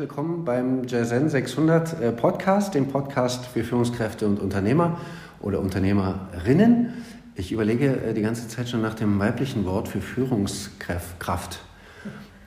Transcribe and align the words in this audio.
willkommen 0.00 0.46
beim 0.46 0.84
Jazen 0.84 1.28
600 1.28 2.00
äh, 2.00 2.10
Podcast, 2.10 2.74
dem 2.74 2.88
Podcast 2.88 3.44
für 3.44 3.62
Führungskräfte 3.62 4.26
und 4.26 4.40
Unternehmer 4.40 4.98
oder 5.42 5.60
Unternehmerinnen. 5.60 6.94
Ich 7.34 7.52
überlege 7.52 8.00
äh, 8.00 8.14
die 8.14 8.22
ganze 8.22 8.48
Zeit 8.48 8.70
schon 8.70 8.80
nach 8.80 8.94
dem 8.94 9.18
weiblichen 9.18 9.66
Wort 9.66 9.88
für 9.88 10.00
Führungskraft. 10.00 11.60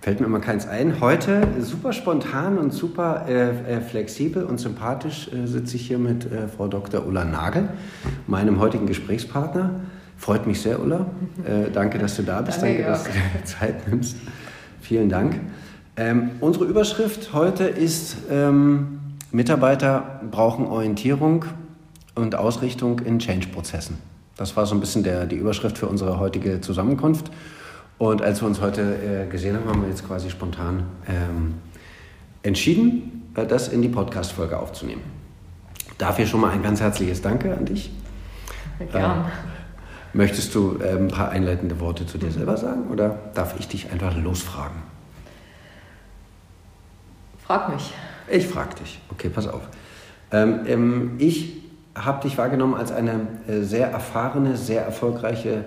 Fällt 0.02 0.20
mir 0.20 0.26
immer 0.26 0.40
keins 0.40 0.68
ein. 0.68 1.00
Heute 1.00 1.48
super 1.60 1.94
spontan 1.94 2.58
und 2.58 2.74
super 2.74 3.30
äh, 3.30 3.82
flexibel 3.82 4.46
und 4.46 4.60
sympathisch 4.60 5.30
äh, 5.32 5.46
sitze 5.46 5.76
ich 5.76 5.86
hier 5.86 6.00
mit 6.00 6.26
äh, 6.26 6.48
Frau 6.48 6.68
Dr. 6.68 7.06
Ulla 7.06 7.24
Nagel, 7.24 7.70
meinem 8.26 8.60
heutigen 8.60 8.88
Gesprächspartner. 8.88 9.82
Freut 10.18 10.48
mich 10.48 10.60
sehr, 10.60 10.82
Ulla. 10.82 11.06
Äh, 11.46 11.70
danke, 11.72 12.00
dass 12.00 12.16
du 12.16 12.24
da 12.24 12.42
bist. 12.42 12.64
Danke, 12.64 12.82
danke 12.82 12.90
dass 12.90 13.04
du 13.04 13.12
dir 13.12 13.46
Zeit 13.46 13.88
nimmst. 13.88 14.18
Vielen 14.82 15.10
Dank. 15.10 15.36
Ähm, 15.96 16.32
unsere 16.40 16.66
Überschrift 16.66 17.34
heute 17.34 17.66
ist, 17.66 18.18
ähm, 18.32 19.00
Mitarbeiter 19.32 20.22
brauchen 20.32 20.66
Orientierung 20.66 21.46
und 22.16 22.36
Ausrichtung 22.36 23.00
in 23.00 23.20
Change-Prozessen. 23.20 23.98
Das 24.36 24.56
war 24.58 24.66
so 24.66 24.74
ein 24.74 24.80
bisschen 24.80 25.04
der, 25.04 25.26
die 25.26 25.36
Überschrift 25.36 25.78
für 25.78 25.88
unsere 25.88 26.20
heutige 26.20 26.62
Zusammenkunft. 26.62 27.32
Und 28.00 28.22
als 28.22 28.42
wir 28.42 28.48
uns 28.48 28.60
heute 28.62 28.82
äh, 28.82 29.30
gesehen 29.30 29.56
haben, 29.56 29.68
haben 29.68 29.82
wir 29.82 29.90
jetzt 29.90 30.06
quasi 30.06 30.30
spontan 30.30 30.84
ähm, 31.08 31.56
entschieden, 32.42 33.30
äh, 33.36 33.46
das 33.46 33.68
in 33.68 33.82
die 33.82 33.90
Podcast-Folge 33.90 34.58
aufzunehmen. 34.58 35.02
Dafür 36.00 36.26
schon 36.26 36.42
mal 36.42 36.52
ein 36.52 36.64
ganz 36.64 36.82
herzliches 36.82 37.22
Danke 37.22 37.56
an 37.56 37.66
dich. 37.66 37.92
Gern. 38.92 39.22
Äh, 39.22 39.24
möchtest 40.14 40.56
du 40.56 40.80
äh, 40.80 40.98
ein 40.98 41.08
paar 41.08 41.30
einleitende 41.30 41.80
Worte 41.80 42.06
zu 42.06 42.18
dir 42.18 42.32
selber 42.32 42.58
sagen 42.58 42.88
oder 42.92 43.18
darf 43.36 43.56
ich 43.60 43.68
dich 43.68 43.92
einfach 43.92 44.16
losfragen? 44.18 44.93
Frag 47.46 47.74
mich. 47.74 47.94
Ich 48.32 48.48
frag 48.48 48.76
dich. 48.78 49.00
Okay, 49.12 49.30
pass 49.30 49.48
auf. 49.48 49.62
Ähm, 50.32 50.62
ähm, 50.66 51.12
ich 51.18 51.62
habe 51.96 52.22
dich 52.22 52.38
wahrgenommen 52.38 52.74
als 52.74 52.92
eine 52.92 53.28
äh, 53.48 53.62
sehr 53.62 53.92
erfahrene, 53.92 54.58
sehr 54.58 54.84
erfolgreiche 54.84 55.66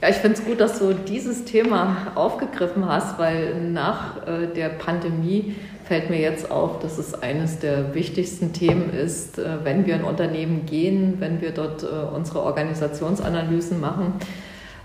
Ja, 0.00 0.10
ich 0.10 0.16
finde 0.16 0.38
es 0.38 0.44
gut, 0.44 0.60
dass 0.60 0.80
du 0.80 0.92
dieses 0.92 1.44
Thema 1.44 2.12
aufgegriffen 2.14 2.86
hast, 2.86 3.18
weil 3.18 3.70
nach 3.70 4.26
äh, 4.26 4.48
der 4.54 4.68
Pandemie 4.68 5.54
fällt 5.84 6.10
mir 6.10 6.18
jetzt 6.18 6.50
auf, 6.50 6.78
dass 6.80 6.98
es 6.98 7.14
eines 7.14 7.58
der 7.58 7.94
wichtigsten 7.94 8.52
Themen 8.52 8.92
ist, 8.92 9.38
äh, 9.38 9.64
wenn 9.64 9.86
wir 9.86 9.96
in 9.96 10.04
Unternehmen 10.04 10.66
gehen, 10.66 11.16
wenn 11.18 11.40
wir 11.40 11.52
dort 11.52 11.82
äh, 11.82 11.86
unsere 12.14 12.42
Organisationsanalysen 12.42 13.80
machen, 13.80 14.14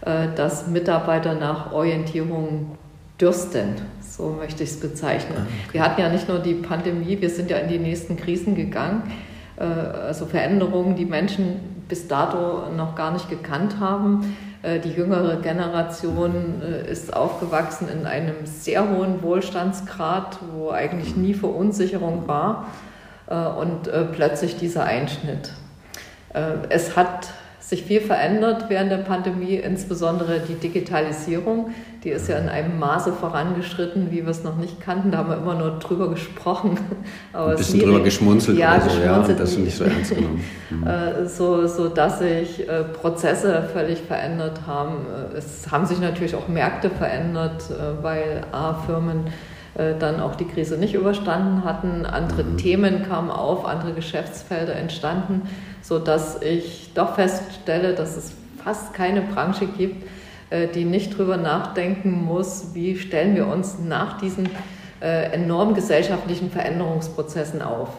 äh, 0.02 0.28
dass 0.36 0.68
Mitarbeiter 0.68 1.36
nach 1.36 1.72
Orientierung 1.72 2.78
dürsten. 3.20 3.76
So 4.02 4.36
möchte 4.38 4.64
ich 4.64 4.72
es 4.72 4.80
bezeichnen. 4.80 5.38
Ah. 5.38 5.74
Wir 5.74 5.84
hatten 5.84 6.02
ja 6.02 6.10
nicht 6.10 6.28
nur 6.28 6.40
die 6.40 6.56
Pandemie, 6.56 7.20
wir 7.20 7.30
sind 7.30 7.50
ja 7.50 7.58
in 7.58 7.70
die 7.70 7.80
nächsten 7.80 8.18
Krisen 8.18 8.56
gegangen. 8.56 9.04
Also 9.58 10.26
Veränderungen, 10.26 10.96
die 10.96 11.04
Menschen 11.04 11.60
bis 11.90 12.08
dato 12.08 12.70
noch 12.78 12.96
gar 12.96 13.12
nicht 13.12 13.30
gekannt 13.30 13.78
haben. 13.81 14.38
Äh, 14.62 14.80
die 14.80 14.92
jüngere 14.92 15.38
Generation 15.38 16.62
äh, 16.62 16.92
ist 16.92 17.16
aufgewachsen 17.16 17.88
in 17.90 18.06
einem 18.06 18.46
sehr 18.46 18.90
hohen 18.90 19.22
Wohlstandsgrad, 19.22 20.38
wo 20.53 20.72
eigentlich 20.72 21.16
nie 21.16 21.34
Verunsicherung 21.34 22.28
war 22.28 22.68
äh, 23.28 23.36
und 23.36 23.90
plötzlich 24.14 24.58
dieser 24.58 24.84
Einschnitt. 24.84 25.53
Es 26.69 26.96
hat 26.96 27.30
sich 27.69 27.84
viel 27.84 28.02
verändert 28.02 28.66
während 28.69 28.91
der 28.91 28.97
Pandemie, 28.97 29.53
insbesondere 29.53 30.40
die 30.40 30.56
Digitalisierung. 30.56 31.69
Die 32.03 32.09
ist 32.09 32.28
ja 32.28 32.40
in 32.40 32.50
einem 32.50 32.80
Maße 32.80 33.13
vorangeschritten, 33.13 34.09
wie 34.09 34.24
wir 34.24 34.30
es 34.30 34.44
noch 34.44 34.57
nicht 34.57 34.81
kannten. 34.81 35.12
Da 35.12 35.19
haben 35.19 35.30
wir 35.30 35.38
immer 35.38 35.53
nur 35.53 35.78
drüber 35.78 36.09
gesprochen. 36.09 36.80
Aber 37.31 37.52
Ein 37.52 37.57
bisschen 37.57 37.80
drüber 37.80 38.00
geschmunzelt 38.00 38.57
ja, 38.57 38.72
oder 38.72 38.81
so, 38.81 39.00
geschmunzelt, 39.00 39.38
ja, 39.38 39.44
das 39.44 39.57
nicht 39.57 39.78
so 39.78 39.84
ernst 39.84 40.16
genommen. 40.16 40.44
Mhm. 40.72 41.28
so, 41.28 41.66
so 41.66 41.90
dass 41.90 42.19
sich 42.19 42.69
äh, 42.69 42.84
Prozesse 42.84 43.68
völlig 43.74 44.01
verändert 44.01 44.68
haben. 44.68 44.97
Äh, 45.34 45.38
es 45.38 45.72
haben 45.72 45.88
sich 45.88 46.00
natürlich 46.00 46.36
auch 46.36 46.47
Märkte 46.47 46.91
verändert, 46.91 47.63
äh, 47.72 48.03
weil 48.03 48.41
A, 48.51 48.74
Firmen 48.74 49.25
dann 50.00 50.19
auch 50.19 50.36
die 50.36 50.46
Krise 50.46 50.78
nicht 50.78 50.94
überstanden 50.94 51.63
hatten. 51.63 52.06
Andere 52.06 52.44
mhm. 52.44 52.57
Themen 52.57 53.07
kamen 53.07 53.30
auf, 53.30 53.66
andere 53.66 53.94
Geschäftsfelder 53.94 54.75
entstanden 54.75 55.44
sodass 55.82 56.42
ich 56.42 56.92
doch 56.94 57.16
feststelle, 57.16 57.94
dass 57.94 58.18
es 58.18 58.34
fast 58.64 58.94
keine 58.94 59.22
Branche 59.22 59.68
gibt, 59.68 60.06
äh, 60.50 60.68
die 60.68 60.86
nicht 60.86 61.18
drüber 61.18 61.38
nachdenken 61.38 62.12
muss, 62.26 62.74
wie 62.74 62.98
stellen 62.98 63.36
wir 63.36 63.48
uns 63.48 63.78
nach 63.80 64.20
diesen 64.20 64.50
äh, 65.02 65.32
enormen 65.32 65.76
gesellschaftlichen 65.76 66.52
Veränderungsprozessen 66.52 67.62
auf. 67.62 67.90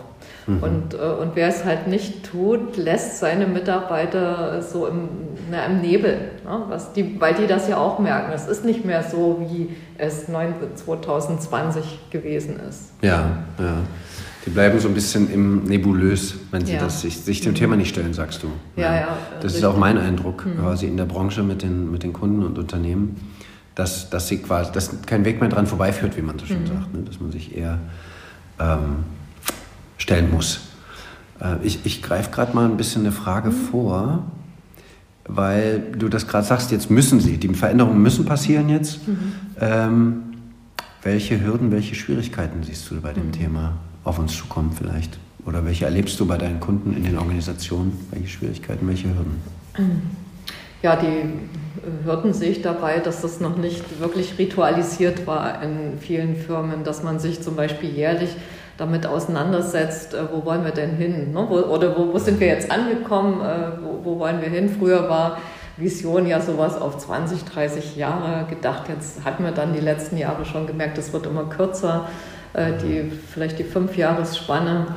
Mhm. 0.46 0.62
Und, 0.62 0.94
äh, 0.94 0.98
und 0.98 1.32
wer 1.34 1.48
es 1.48 1.64
halt 1.64 1.86
nicht 1.86 2.30
tut, 2.30 2.76
lässt 2.76 3.18
seine 3.18 3.46
Mitarbeiter 3.46 4.62
so 4.62 4.86
im, 4.86 5.08
na, 5.50 5.64
im 5.66 5.80
Nebel, 5.80 6.32
ne? 6.44 6.62
Was 6.68 6.92
die, 6.92 7.20
weil 7.20 7.34
die 7.34 7.46
das 7.46 7.68
ja 7.68 7.78
auch 7.78 7.98
merken. 7.98 8.32
Es 8.34 8.46
ist 8.46 8.64
nicht 8.64 8.84
mehr 8.84 9.02
so, 9.02 9.40
wie 9.40 9.74
es 9.98 10.26
2020 10.26 12.10
gewesen 12.10 12.60
ist. 12.68 12.90
Ja, 13.02 13.44
ja. 13.58 13.76
Die 14.46 14.50
bleiben 14.50 14.78
so 14.80 14.88
ein 14.88 14.94
bisschen 14.94 15.30
im 15.30 15.64
nebulös, 15.64 16.34
wenn 16.50 16.64
sie 16.64 16.74
ja. 16.74 16.80
das, 16.80 17.02
sich, 17.02 17.18
sich, 17.18 17.42
dem 17.42 17.54
Thema 17.54 17.76
nicht 17.76 17.90
stellen, 17.90 18.14
sagst 18.14 18.42
du. 18.42 18.48
Ja, 18.76 18.94
ja. 18.94 19.08
das 19.34 19.44
richtig. 19.44 19.60
ist 19.60 19.64
auch 19.64 19.76
mein 19.76 19.98
Eindruck, 19.98 20.46
mhm. 20.46 20.58
quasi 20.60 20.86
in 20.86 20.96
der 20.96 21.04
Branche 21.04 21.42
mit 21.42 21.62
den, 21.62 21.90
mit 21.90 22.02
den 22.02 22.12
Kunden 22.12 22.42
und 22.42 22.58
Unternehmen, 22.58 23.16
dass, 23.74 24.08
dass 24.08 24.28
sie 24.28 24.38
quasi, 24.38 24.72
dass 24.72 25.02
kein 25.02 25.24
Weg 25.24 25.40
mehr 25.40 25.50
dran 25.50 25.66
vorbeiführt, 25.66 26.16
wie 26.16 26.22
man 26.22 26.38
so 26.38 26.46
schön 26.46 26.62
mhm. 26.62 26.66
sagt, 26.66 26.94
ne? 26.94 27.02
dass 27.02 27.20
man 27.20 27.32
sich 27.32 27.54
eher 27.54 27.78
ähm, 28.58 29.04
stellen 29.98 30.30
muss. 30.30 30.60
Äh, 31.40 31.56
ich 31.62 31.84
ich 31.84 32.02
greife 32.02 32.30
gerade 32.30 32.54
mal 32.54 32.64
ein 32.64 32.78
bisschen 32.78 33.02
eine 33.02 33.12
Frage 33.12 33.50
mhm. 33.50 33.66
vor, 33.70 34.24
weil 35.26 35.80
du 35.96 36.08
das 36.08 36.26
gerade 36.26 36.46
sagst, 36.46 36.70
jetzt 36.70 36.90
müssen 36.90 37.20
sie, 37.20 37.36
die 37.36 37.48
Veränderungen 37.48 38.02
müssen 38.02 38.24
passieren 38.24 38.70
jetzt. 38.70 39.06
Mhm. 39.06 39.32
Ähm, 39.60 40.22
welche 41.02 41.42
Hürden, 41.42 41.70
welche 41.72 41.94
Schwierigkeiten 41.94 42.62
siehst 42.62 42.90
du 42.90 43.00
bei 43.00 43.12
dem 43.12 43.26
mhm. 43.26 43.32
Thema? 43.32 43.72
Auf 44.04 44.18
uns 44.18 44.36
zukommen 44.36 44.72
vielleicht? 44.72 45.18
Oder 45.46 45.64
welche 45.64 45.84
erlebst 45.84 46.18
du 46.20 46.26
bei 46.26 46.36
deinen 46.36 46.60
Kunden 46.60 46.94
in 46.96 47.04
den 47.04 47.18
Organisationen? 47.18 48.06
Welche 48.10 48.28
Schwierigkeiten, 48.28 48.86
welche 48.88 49.08
Hürden? 49.08 49.42
Ja, 50.82 50.96
die 50.96 51.24
Hürden 52.06 52.32
sehe 52.32 52.48
ich 52.48 52.62
dabei, 52.62 53.00
dass 53.00 53.20
das 53.20 53.38
noch 53.38 53.58
nicht 53.58 54.00
wirklich 54.00 54.38
ritualisiert 54.38 55.26
war 55.26 55.62
in 55.62 55.98
vielen 55.98 56.36
Firmen, 56.36 56.84
dass 56.84 57.02
man 57.02 57.18
sich 57.18 57.42
zum 57.42 57.54
Beispiel 57.54 57.90
jährlich 57.90 58.34
damit 58.78 59.04
auseinandersetzt, 59.06 60.14
äh, 60.14 60.22
wo 60.32 60.46
wollen 60.46 60.64
wir 60.64 60.72
denn 60.72 60.96
hin? 60.96 61.32
Ne? 61.32 61.46
Oder 61.46 61.98
wo, 61.98 62.14
wo, 62.14 62.18
sind 62.18 62.40
wir 62.40 62.46
jetzt 62.46 62.70
angekommen? 62.70 63.42
Äh, 63.42 63.72
wo, 63.82 64.00
wo 64.04 64.18
wollen 64.18 64.40
wir 64.40 64.48
hin? 64.48 64.70
Früher 64.70 65.06
war 65.06 65.36
Vision 65.76 66.26
ja 66.26 66.40
sowas 66.40 66.80
auf 66.80 66.96
20, 66.96 67.44
30 67.44 67.96
Jahre 67.96 68.46
gedacht. 68.48 68.88
Jetzt 68.88 69.22
hatten 69.22 69.44
wir 69.44 69.52
dann 69.52 69.74
die 69.74 69.80
letzten 69.80 70.16
Jahre 70.16 70.46
schon 70.46 70.66
gemerkt, 70.66 70.96
es 70.96 71.12
wird 71.12 71.26
immer 71.26 71.44
kürzer. 71.44 72.08
Äh, 72.54 72.72
die, 72.82 73.10
vielleicht 73.10 73.58
die 73.58 73.64
Fünfjahresspanne. 73.64 74.96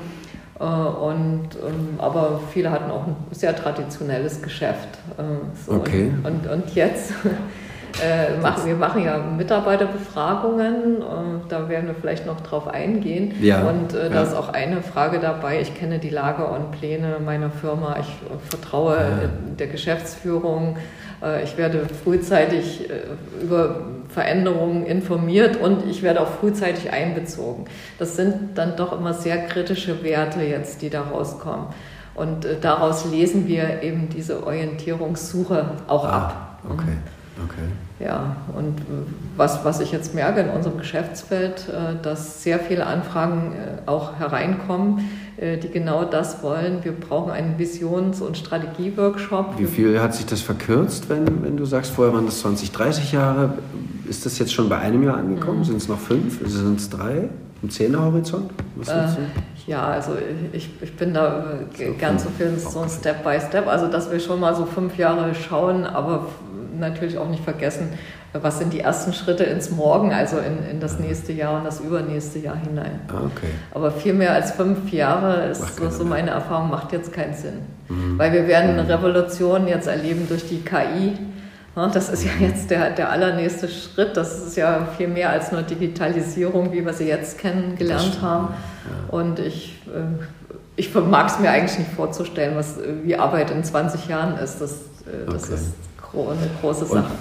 Äh, 0.59 0.63
und, 0.63 1.50
ähm, 1.55 2.00
aber 2.00 2.39
viele 2.51 2.71
hatten 2.71 2.91
auch 2.91 3.07
ein 3.07 3.15
sehr 3.31 3.55
traditionelles 3.55 4.41
Geschäft. 4.41 4.89
Äh, 5.17 5.23
so. 5.65 5.73
Okay. 5.73 6.11
Und, 6.23 6.47
und, 6.47 6.51
und 6.51 6.75
jetzt 6.75 7.13
äh, 8.03 8.38
machen, 8.41 8.65
wir 8.65 8.75
machen 8.75 9.03
ja 9.03 9.17
Mitarbeiterbefragungen, 9.17 11.03
da 11.50 11.69
werden 11.69 11.88
wir 11.88 11.95
vielleicht 11.95 12.25
noch 12.25 12.41
drauf 12.41 12.67
eingehen. 12.67 13.33
Ja, 13.41 13.61
und 13.63 13.94
äh, 13.94 14.09
da 14.09 14.15
ja. 14.15 14.23
ist 14.23 14.35
auch 14.35 14.50
eine 14.50 14.81
Frage 14.81 15.19
dabei, 15.19 15.61
ich 15.61 15.75
kenne 15.75 16.00
die 16.00 16.09
Lage 16.09 16.45
und 16.45 16.71
Pläne 16.71 17.17
meiner 17.23 17.51
Firma, 17.51 17.97
ich 18.00 18.11
vertraue 18.50 18.95
ja. 18.95 19.29
der 19.59 19.67
Geschäftsführung, 19.67 20.77
ich 21.43 21.57
werde 21.57 21.85
frühzeitig 22.03 22.89
äh, 22.89 23.43
über 23.43 23.81
Veränderungen 24.09 24.85
informiert 24.85 25.57
und 25.57 25.87
ich 25.89 26.03
werde 26.03 26.21
auch 26.21 26.27
frühzeitig 26.39 26.91
einbezogen. 26.91 27.65
Das 27.97 28.15
sind 28.15 28.57
dann 28.57 28.75
doch 28.75 28.97
immer 28.97 29.13
sehr 29.13 29.45
kritische 29.45 30.03
Werte 30.03 30.41
jetzt, 30.41 30.81
die 30.81 30.89
da 30.89 31.01
rauskommen. 31.01 31.67
Und 32.15 32.45
daraus 32.61 33.05
lesen 33.09 33.47
wir 33.47 33.81
eben 33.81 34.09
diese 34.09 34.45
Orientierungssuche 34.45 35.65
auch 35.87 36.05
ah, 36.05 36.17
ab. 36.17 36.59
Okay. 36.69 36.97
Okay. 37.43 37.63
Ja, 37.99 38.35
und 38.55 38.81
was, 39.35 39.65
was 39.65 39.79
ich 39.79 39.91
jetzt 39.91 40.13
merke 40.13 40.41
in 40.41 40.49
unserem 40.49 40.77
Geschäftsfeld, 40.77 41.67
äh, 41.67 42.01
dass 42.01 42.43
sehr 42.43 42.59
viele 42.59 42.85
Anfragen 42.85 43.53
äh, 43.53 43.89
auch 43.89 44.19
hereinkommen, 44.19 44.99
äh, 44.99 45.03
die 45.38 45.69
genau 45.69 46.06
das 46.06 46.44
wollen. 46.44 46.83
Wir 46.83 46.91
brauchen 46.91 47.31
einen 47.31 47.57
Visions- 47.57 48.21
und 48.21 48.38
Strategieworkshop. 48.38 49.57
Wie 49.57 49.65
viel 49.65 50.00
hat 50.00 50.13
sich 50.13 50.25
das 50.25 50.41
verkürzt, 50.41 51.09
wenn, 51.09 51.44
wenn 51.44 51.57
du 51.57 51.65
sagst, 51.65 51.91
vorher 51.91 52.13
waren 52.13 52.25
das 52.25 52.39
20, 52.41 52.71
30 52.71 53.12
Jahre? 53.12 53.53
Ist 54.07 54.25
das 54.25 54.38
jetzt 54.38 54.53
schon 54.53 54.69
bei 54.69 54.77
einem 54.77 55.03
Jahr 55.03 55.18
angekommen? 55.18 55.59
Mhm. 55.59 55.63
Sind 55.65 55.77
es 55.77 55.88
noch 55.88 56.00
fünf? 56.00 56.39
Sind 56.47 56.80
es 56.80 56.89
drei? 56.89 57.30
Im 57.63 57.69
Zehnerhorizont? 57.69 58.51
Was 58.75 58.89
äh, 58.89 59.21
ja, 59.68 59.88
also 59.88 60.18
ich, 60.51 60.69
ich 60.81 60.95
bin 60.97 61.13
da 61.13 61.59
so 61.74 61.83
ganz 61.97 62.24
so 62.24 62.29
viel 62.29 62.57
so 62.59 62.81
ein 62.81 62.89
Step 62.89 63.24
by 63.24 63.39
Step. 63.39 63.68
Also 63.68 63.88
dass 63.88 64.12
wir 64.12 64.19
schon 64.19 64.39
mal 64.41 64.53
so 64.53 64.65
fünf 64.65 64.97
Jahre 64.97 65.33
schauen, 65.33 65.86
aber 65.86 66.27
natürlich 66.77 67.18
auch 67.18 67.29
nicht 67.29 67.44
vergessen, 67.44 67.89
was 68.41 68.57
sind 68.57 68.74
die 68.74 68.80
ersten 68.80 69.13
Schritte 69.13 69.44
ins 69.44 69.69
Morgen, 69.69 70.12
also 70.12 70.38
in, 70.38 70.68
in 70.69 70.80
das 70.80 71.00
nächste 71.00 71.31
Jahr 71.33 71.57
und 71.57 71.65
das 71.65 71.80
übernächste 71.80 72.39
Jahr 72.39 72.56
hinein. 72.56 73.00
Ah, 73.07 73.25
okay. 73.25 73.51
Aber 73.71 73.91
viel 73.91 74.13
mehr 74.13 74.33
als 74.33 74.51
fünf 74.51 74.91
Jahre 74.91 75.50
ist 75.50 75.77
so, 75.77 75.89
so, 75.89 76.03
meine 76.03 76.31
Erfahrung, 76.31 76.69
macht 76.69 76.91
jetzt 76.94 77.13
keinen 77.13 77.35
Sinn. 77.35 77.59
Mhm. 77.89 78.18
Weil 78.18 78.33
wir 78.33 78.47
werden 78.47 78.71
eine 78.71 78.83
mhm. 78.83 78.89
Revolution 78.89 79.68
jetzt 79.68 79.88
erleben 79.88 80.27
durch 80.27 80.47
die 80.47 80.62
KI. 80.62 81.18
Das 81.75 82.09
ist 82.09 82.24
ja 82.24 82.31
jetzt 82.39 82.69
der, 82.69 82.91
der 82.91 83.09
allernächste 83.12 83.68
Schritt. 83.68 84.15
Das 84.18 84.47
ist 84.47 84.57
ja 84.57 84.88
viel 84.97 85.07
mehr 85.07 85.29
als 85.29 85.51
nur 85.51 85.62
Digitalisierung, 85.62 86.71
wie 86.71 86.86
wir 86.86 86.94
sie 86.94 87.07
jetzt 87.07 87.38
kennengelernt 87.38 88.19
haben. 88.21 88.50
Ja. 88.50 89.18
Und 89.18 89.39
ich, 89.39 89.81
äh, 89.88 90.24
ich 90.75 90.89
vermag 90.89 91.27
es 91.27 91.39
mir 91.39 91.50
eigentlich 91.51 91.79
nicht 91.79 91.91
vorzustellen, 91.91 92.56
was, 92.56 92.77
wie 93.03 93.15
Arbeit 93.15 93.51
in 93.51 93.63
20 93.63 94.07
Jahren 94.07 94.38
ist. 94.38 94.59
Das, 94.59 94.71
äh, 94.71 95.31
das 95.31 95.45
okay. 95.45 95.53
ist 95.53 95.74
eine 96.13 96.50
große 96.62 96.86
Sache. 96.86 97.12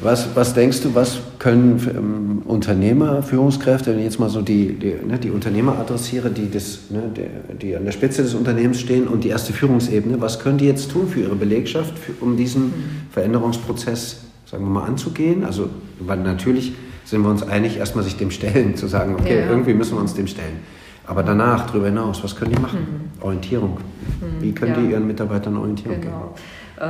Was, 0.00 0.34
was, 0.34 0.54
denkst 0.54 0.82
du, 0.82 0.94
was 0.94 1.18
können 1.38 1.80
ähm, 1.94 2.42
Unternehmer, 2.46 3.22
Führungskräfte, 3.22 3.90
wenn 3.90 3.98
ich 3.98 4.04
jetzt 4.04 4.20
mal 4.20 4.30
so 4.30 4.40
die, 4.40 4.74
die, 4.74 4.94
ne, 5.06 5.18
die 5.18 5.30
Unternehmer 5.30 5.78
adressiere, 5.78 6.30
die, 6.30 6.50
das, 6.50 6.90
ne, 6.90 7.02
die, 7.14 7.56
die, 7.56 7.76
an 7.76 7.84
der 7.84 7.92
Spitze 7.92 8.22
des 8.22 8.34
Unternehmens 8.34 8.80
stehen 8.80 9.08
und 9.08 9.24
die 9.24 9.28
erste 9.28 9.52
Führungsebene, 9.52 10.20
was 10.20 10.38
können 10.38 10.58
die 10.58 10.66
jetzt 10.66 10.92
tun 10.92 11.08
für 11.08 11.20
ihre 11.20 11.34
Belegschaft, 11.34 11.98
für, 11.98 12.12
um 12.20 12.36
diesen. 12.36 12.72
Veränderungsprozess, 13.10 14.20
sagen 14.46 14.64
wir 14.64 14.70
mal, 14.70 14.84
anzugehen? 14.84 15.44
Also, 15.44 15.68
weil 15.98 16.18
natürlich 16.18 16.72
sind 17.04 17.22
wir 17.22 17.30
uns 17.30 17.42
einig, 17.42 17.76
erstmal 17.76 18.04
sich 18.04 18.16
dem 18.16 18.30
stellen, 18.30 18.76
zu 18.76 18.86
sagen, 18.86 19.16
okay, 19.18 19.40
ja. 19.40 19.50
irgendwie 19.50 19.74
müssen 19.74 19.96
wir 19.96 20.00
uns 20.00 20.14
dem 20.14 20.26
stellen. 20.26 20.60
Aber 21.06 21.24
danach, 21.24 21.66
darüber 21.66 21.86
hinaus, 21.86 22.22
was 22.22 22.36
können 22.36 22.52
die 22.52 22.60
machen? 22.60 22.78
Mhm. 22.80 23.22
Orientierung. 23.24 23.78
Mhm. 24.20 24.42
Wie 24.42 24.52
können 24.52 24.74
ja. 24.74 24.80
die 24.80 24.90
ihren 24.92 25.06
Mitarbeitern 25.06 25.56
Orientierung 25.56 26.00
genau. 26.00 26.18
geben? 26.18 26.30
Äh, 26.80 26.84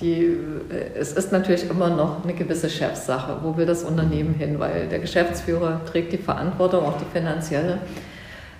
die, 0.00 0.24
äh, 0.24 0.98
es 0.98 1.12
ist 1.12 1.30
natürlich 1.30 1.68
immer 1.68 1.90
noch 1.90 2.24
eine 2.24 2.32
gewisse 2.32 2.70
Chefsache, 2.70 3.36
wo 3.42 3.56
will 3.56 3.66
das 3.66 3.84
Unternehmen 3.84 4.34
hin, 4.34 4.58
weil 4.58 4.88
der 4.88 4.98
Geschäftsführer 4.98 5.82
trägt 5.84 6.12
die 6.12 6.18
Verantwortung, 6.18 6.84
auch 6.84 6.98
die 6.98 7.04
finanzielle. 7.12 7.78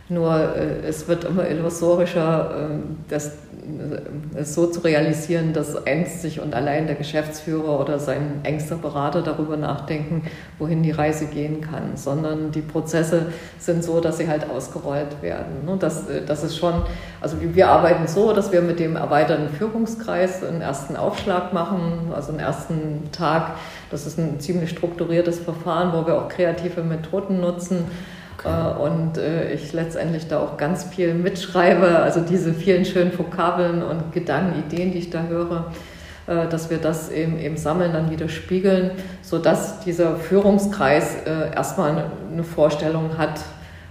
Nur 0.09 0.57
äh, 0.57 0.87
es 0.87 1.09
wird 1.09 1.25
immer 1.25 1.49
illusorischer, 1.49 2.51
äh, 2.51 2.79
das, 3.09 3.27
äh, 3.27 4.45
so 4.45 4.69
zu 4.69 4.81
realisieren, 4.81 5.53
dass 5.53 5.85
einzig 5.85 6.41
und 6.41 6.55
allein 6.55 6.87
der 6.87 6.95
Geschäftsführer 6.95 7.81
oder 7.81 7.99
sein 7.99 8.41
engster 8.45 8.77
Berater 8.77 9.23
darüber 9.23 9.57
nachdenken, 9.57 10.23
wohin 10.61 10.85
die 10.85 10.93
Reise 10.93 11.27
gehen 11.27 11.61
kann, 11.61 11.97
sondern 11.97 12.53
die 12.53 12.61
Prozesse 12.61 13.33
sind 13.59 13.83
so, 13.83 14.01
dass 14.01 14.19
sie 14.19 14.29
halt 14.29 14.49
ausgerollt 14.49 15.23
werden. 15.23 15.65
Ne? 15.65 15.77
Das, 15.77 16.09
äh, 16.09 16.25
das 16.25 16.45
ist 16.45 16.57
schon, 16.57 16.83
also 17.21 17.39
wir 17.41 17.69
arbeiten 17.69 18.07
so, 18.07 18.33
dass 18.33 18.53
wir 18.53 18.63
mit 18.63 18.79
dem 18.79 18.95
erweiterten 18.95 19.49
Führungskreis 19.49 20.45
einen 20.45 20.61
ersten 20.61 20.95
Aufschlag 20.95 21.53
machen, 21.53 22.13
also 22.15 22.31
einen 22.31 22.39
ersten 22.39 23.11
Tag. 23.11 23.57
Das 23.91 24.07
ist 24.07 24.21
ein 24.21 24.39
ziemlich 24.39 24.71
strukturiertes 24.71 25.41
Verfahren, 25.41 25.93
wo 25.93 26.07
wir 26.07 26.15
auch 26.15 26.29
kreative 26.29 26.85
Methoden 26.85 27.41
nutzen 27.41 27.87
und 28.47 29.19
äh, 29.19 29.53
ich 29.53 29.73
letztendlich 29.73 30.29
da 30.29 30.41
auch 30.41 30.57
ganz 30.57 30.85
viel 30.85 31.15
mitschreibe, 31.15 31.99
also 31.99 32.21
diese 32.21 32.55
vielen 32.55 32.85
schönen 32.85 33.17
Vokabeln 33.17 33.83
und 33.83 34.13
Gedanken, 34.13 34.61
Ideen, 34.61 34.93
die 34.93 34.99
ich 34.99 35.11
da 35.11 35.25
höre, 35.25 35.73
äh, 36.27 36.47
dass 36.49 36.71
wir 36.71 36.79
das 36.79 37.11
eben, 37.11 37.39
eben 37.39 37.57
sammeln, 37.57 37.93
dann 37.93 38.11
wieder 38.11 38.29
spiegeln, 38.29 38.93
sodass 39.23 39.81
dieser 39.81 40.17
Führungskreis 40.17 41.17
erstmal 41.55 42.05
eine 42.33 42.45
Vorstellung 42.45 43.19
hat, 43.19 43.41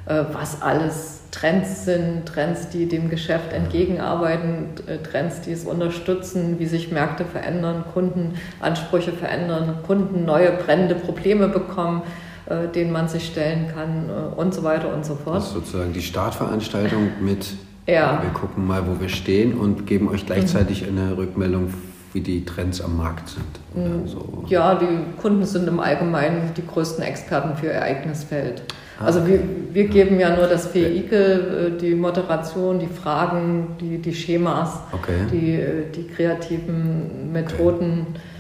was 0.06 0.62
alles 0.62 1.22
Trends 1.32 1.86
sind, 1.86 2.28
Trends, 2.28 2.70
die 2.70 2.88
dem 2.88 3.10
Geschäft 3.10 3.52
entgegenarbeiten, 3.52 4.70
Trends, 5.10 5.42
die 5.42 5.52
es 5.52 5.66
unterstützen, 5.66 6.60
wie 6.60 6.68
sich 6.68 6.92
Märkte 6.92 7.26
verändern, 7.26 7.84
Kundenansprüche 7.92 9.14
verändern, 9.14 9.80
Kunden 9.86 10.26
neue 10.26 10.52
brennende 10.52 10.96
Probleme 10.96 11.48
bekommen 11.48 12.04
äh, 12.48 12.68
denen 12.68 12.92
man 12.92 13.08
sich 13.08 13.26
stellen 13.26 13.68
kann 13.74 14.08
äh, 14.08 14.40
und 14.40 14.54
so 14.54 14.64
weiter 14.64 14.94
und 14.94 15.04
so 15.04 15.16
fort. 15.16 15.38
Das 15.38 15.48
ist 15.48 15.54
sozusagen 15.54 15.94
die 15.94 16.02
Startveranstaltung 16.04 17.10
mit, 17.20 17.54
ja. 17.88 18.22
wir 18.22 18.30
gucken 18.40 18.68
mal, 18.68 18.84
wo 18.86 19.02
wir 19.02 19.10
stehen 19.10 19.58
und 19.58 19.88
geben 19.88 20.10
euch 20.10 20.28
gleichzeitig 20.28 20.84
mhm. 20.84 20.98
eine 20.98 21.18
Rückmeldung, 21.18 21.74
wie 22.14 22.22
die 22.22 22.46
Trends 22.46 22.82
am 22.82 22.98
Markt 22.98 23.30
sind. 23.30 23.44
Mhm. 23.74 24.08
So. 24.08 24.44
Ja, 24.48 24.76
die 24.76 24.86
Kunden 25.20 25.44
sind 25.44 25.68
im 25.68 25.80
Allgemeinen 25.80 26.52
die 26.56 26.66
größten 26.66 27.04
Experten 27.04 27.58
für 27.58 27.66
ihr 27.66 27.82
eigenes 27.82 28.24
Feld. 28.24 28.62
Ah, 29.00 29.06
also 29.06 29.26
wir, 29.26 29.40
wir 29.74 29.88
geben 29.88 30.20
ja 30.20 30.36
nur 30.36 30.46
das 30.46 30.72
Vehikel, 30.74 31.74
äh, 31.76 31.82
die 31.82 31.96
Moderation, 31.96 32.78
die 32.78 32.88
Fragen, 32.88 33.70
die, 33.82 33.98
die 33.98 34.14
Schemas, 34.14 34.82
okay. 34.92 35.26
die, 35.32 35.92
die 35.96 36.08
kreativen 36.08 37.32
Methoden. 37.32 38.06
Okay 38.12 38.20
äh, 38.20 38.35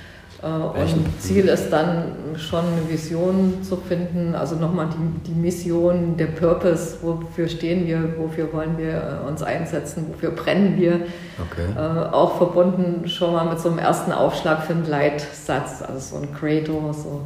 und 0.49 1.21
Ziel 1.21 1.45
ist 1.45 1.71
dann 1.71 2.15
schon 2.37 2.59
eine 2.59 2.87
Vision 2.87 3.63
zu 3.63 3.77
finden, 3.77 4.35
also 4.35 4.55
nochmal 4.55 4.89
die, 4.89 5.31
die 5.31 5.39
Mission, 5.39 6.17
der 6.17 6.27
Purpose, 6.27 6.97
wofür 7.01 7.47
stehen 7.47 7.87
wir, 7.87 8.15
wofür 8.17 8.53
wollen 8.53 8.77
wir 8.77 9.21
äh, 9.23 9.27
uns 9.27 9.41
einsetzen, 9.41 10.05
wofür 10.11 10.31
brennen 10.31 10.77
wir. 10.77 11.01
Okay. 11.49 11.65
Äh, 11.75 12.13
auch 12.13 12.37
verbunden 12.37 13.07
schon 13.09 13.33
mal 13.33 13.45
mit 13.45 13.59
so 13.59 13.69
einem 13.69 13.79
ersten 13.79 14.11
Aufschlag 14.11 14.63
für 14.63 14.73
einen 14.73 14.87
Leitsatz, 14.87 15.81
also 15.81 15.99
so 15.99 16.21
ein 16.21 16.33
Credo, 16.35 16.93
so 16.93 17.21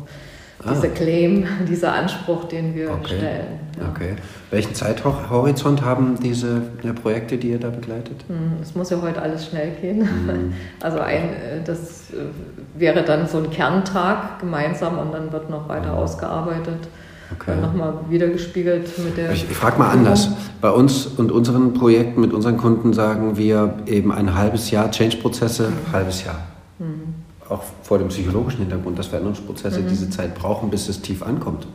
ah. 0.64 0.72
dieser 0.74 0.90
Claim, 0.90 1.46
dieser 1.68 1.94
Anspruch, 1.94 2.46
den 2.46 2.74
wir 2.74 2.92
okay. 2.92 3.18
stellen. 3.18 3.60
Ja. 3.80 3.90
Okay. 3.90 4.16
Welchen 4.52 4.74
Zeithorizont 4.74 5.84
haben 5.84 6.18
diese 6.22 6.62
Projekte, 7.02 7.38
die 7.38 7.52
ihr 7.52 7.60
da 7.60 7.70
begleitet? 7.70 8.24
Hm, 8.28 8.62
es 8.62 8.76
muss 8.76 8.90
ja 8.90 9.02
heute 9.02 9.22
alles 9.22 9.46
schnell 9.48 9.72
gehen. 9.82 10.00
Mhm. 10.00 10.54
Also 10.82 11.00
ein, 11.00 11.34
äh, 11.34 11.64
das 11.66 12.12
äh, 12.12 12.59
wäre 12.80 13.04
dann 13.04 13.28
so 13.28 13.38
ein 13.38 13.50
Kerntag 13.50 14.40
gemeinsam 14.40 14.98
und 14.98 15.14
dann 15.14 15.32
wird 15.32 15.50
noch 15.50 15.68
weiter 15.68 15.94
mhm. 15.94 16.00
ausgearbeitet. 16.00 16.88
Okay. 17.32 17.56
Nochmal 17.62 17.94
wiedergespiegelt 18.10 18.98
mit 18.98 19.18
der. 19.18 19.32
Ich, 19.32 19.50
ich 19.50 19.56
frage 19.56 19.78
mal 19.78 19.92
anders. 19.92 20.30
Bei 20.62 20.72
uns 20.72 21.06
und 21.06 21.32
unseren 21.32 21.74
Projekten 21.74 22.22
mit 22.22 22.34
unseren 22.34 22.58
Kunden 22.58 22.92
sagen 22.94 23.38
wir 23.38 23.76
eben 23.86 24.12
ein 24.12 24.36
halbes 24.36 24.72
Jahr 24.72 24.90
Change-Prozesse, 24.90 25.70
mhm. 25.70 25.94
halbes 25.94 26.26
Jahr. 26.26 26.40
Mhm 26.80 27.20
auch 27.50 27.64
vor 27.84 27.98
dem 27.98 28.10
psychologischen 28.10 28.60
Hintergrund, 28.60 28.98
dass 29.00 29.08
Veränderungsprozesse 29.08 29.82
mhm. 29.82 29.88
diese 29.90 30.10
Zeit 30.10 30.36
brauchen, 30.36 30.70
bis 30.70 30.88
es 30.88 31.02
tief 31.02 31.24
ankommt. 31.24 31.68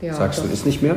Ja, 0.00 0.14
Sagst 0.14 0.42
du, 0.42 0.48
ist 0.48 0.66
nicht 0.66 0.82
mehr? 0.82 0.96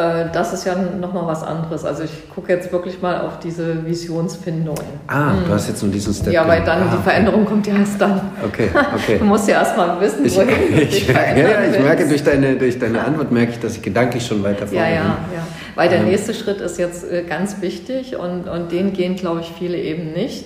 Äh, 0.00 0.26
das 0.32 0.52
ist 0.52 0.64
ja 0.64 0.74
nochmal 0.74 1.26
was 1.26 1.42
anderes. 1.42 1.84
Also 1.84 2.04
ich 2.04 2.10
gucke 2.34 2.52
jetzt 2.52 2.72
wirklich 2.72 3.02
mal 3.02 3.20
auf 3.20 3.38
diese 3.38 3.84
Visionsfindung. 3.84 4.78
Ah, 5.06 5.32
mhm. 5.32 5.44
du 5.46 5.52
hast 5.52 5.68
jetzt 5.68 5.82
nur 5.82 5.92
diesen 5.92 6.14
Step. 6.14 6.32
Ja, 6.32 6.46
weil 6.48 6.64
dann 6.64 6.82
ah, 6.82 6.96
die 6.96 7.02
Veränderung 7.02 7.42
okay. 7.42 7.50
kommt 7.50 7.66
ja 7.66 7.76
erst 7.76 8.00
dann. 8.00 8.20
Okay, 8.44 8.68
okay. 8.94 9.18
du 9.20 9.24
musst 9.24 9.48
ja 9.48 9.58
erst 9.58 9.76
mal 9.76 10.00
wissen, 10.00 10.24
wohin 10.24 10.48
ich, 10.72 10.78
du 10.78 10.86
dich 10.86 11.04
verändern 11.04 11.50
Ja, 11.50 11.60
ja 11.62 11.70
ich 11.70 11.78
merke 11.78 12.08
durch 12.08 12.24
deine, 12.24 12.56
durch 12.56 12.78
deine 12.78 13.04
Antwort, 13.04 13.30
merke 13.30 13.52
ich, 13.52 13.60
dass 13.60 13.76
ich 13.76 13.82
gedanklich 13.82 14.24
schon 14.24 14.42
weiter 14.42 14.66
vorne 14.66 14.76
ja, 14.76 14.88
ja, 14.88 15.02
ja. 15.02 15.46
Weil 15.74 15.88
der 15.88 15.98
ähm. 15.98 16.06
nächste 16.06 16.32
Schritt 16.32 16.60
ist 16.60 16.78
jetzt 16.78 17.10
äh, 17.10 17.22
ganz 17.22 17.60
wichtig 17.60 18.16
und, 18.16 18.48
und 18.48 18.72
den 18.72 18.92
gehen, 18.92 19.16
glaube 19.16 19.40
ich, 19.40 19.52
viele 19.58 19.76
eben 19.76 20.12
nicht 20.12 20.44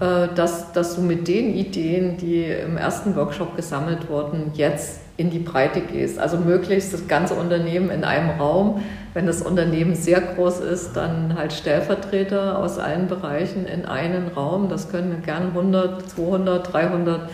äh, 0.00 0.28
dass, 0.34 0.72
dass 0.72 0.94
du 0.94 1.02
mit 1.02 1.26
den 1.26 1.52
Ideen, 1.54 2.16
die 2.16 2.44
im 2.44 2.76
ersten 2.76 3.16
Workshop 3.16 3.56
gesammelt 3.56 4.08
wurden, 4.08 4.52
jetzt 4.54 5.00
in 5.16 5.30
die 5.30 5.38
Breite 5.38 5.80
gehst. 5.80 6.18
Also 6.18 6.38
möglichst 6.38 6.92
das 6.92 7.06
ganze 7.06 7.34
Unternehmen 7.34 7.90
in 7.90 8.04
einem 8.04 8.30
Raum. 8.30 8.82
Wenn 9.12 9.26
das 9.26 9.42
Unternehmen 9.42 9.94
sehr 9.94 10.20
groß 10.20 10.60
ist, 10.60 10.94
dann 10.94 11.36
halt 11.36 11.52
Stellvertreter 11.52 12.58
aus 12.58 12.78
allen 12.78 13.06
Bereichen 13.06 13.66
in 13.66 13.84
einen 13.84 14.28
Raum. 14.28 14.68
Das 14.68 14.90
können 14.90 15.22
gern 15.24 15.48
100, 15.48 16.10
200, 16.10 16.72
300 16.72 17.30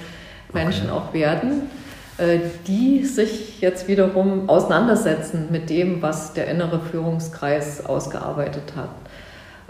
Menschen 0.52 0.90
okay. 0.90 0.98
auch 0.98 1.14
werden, 1.14 1.70
äh, 2.18 2.38
die 2.66 3.04
sich 3.04 3.62
jetzt 3.62 3.88
wiederum 3.88 4.50
auseinandersetzen 4.50 5.48
mit 5.50 5.70
dem, 5.70 6.02
was 6.02 6.34
der 6.34 6.48
innere 6.48 6.80
Führungskreis 6.80 7.86
ausgearbeitet 7.86 8.74
hat. 8.76 8.90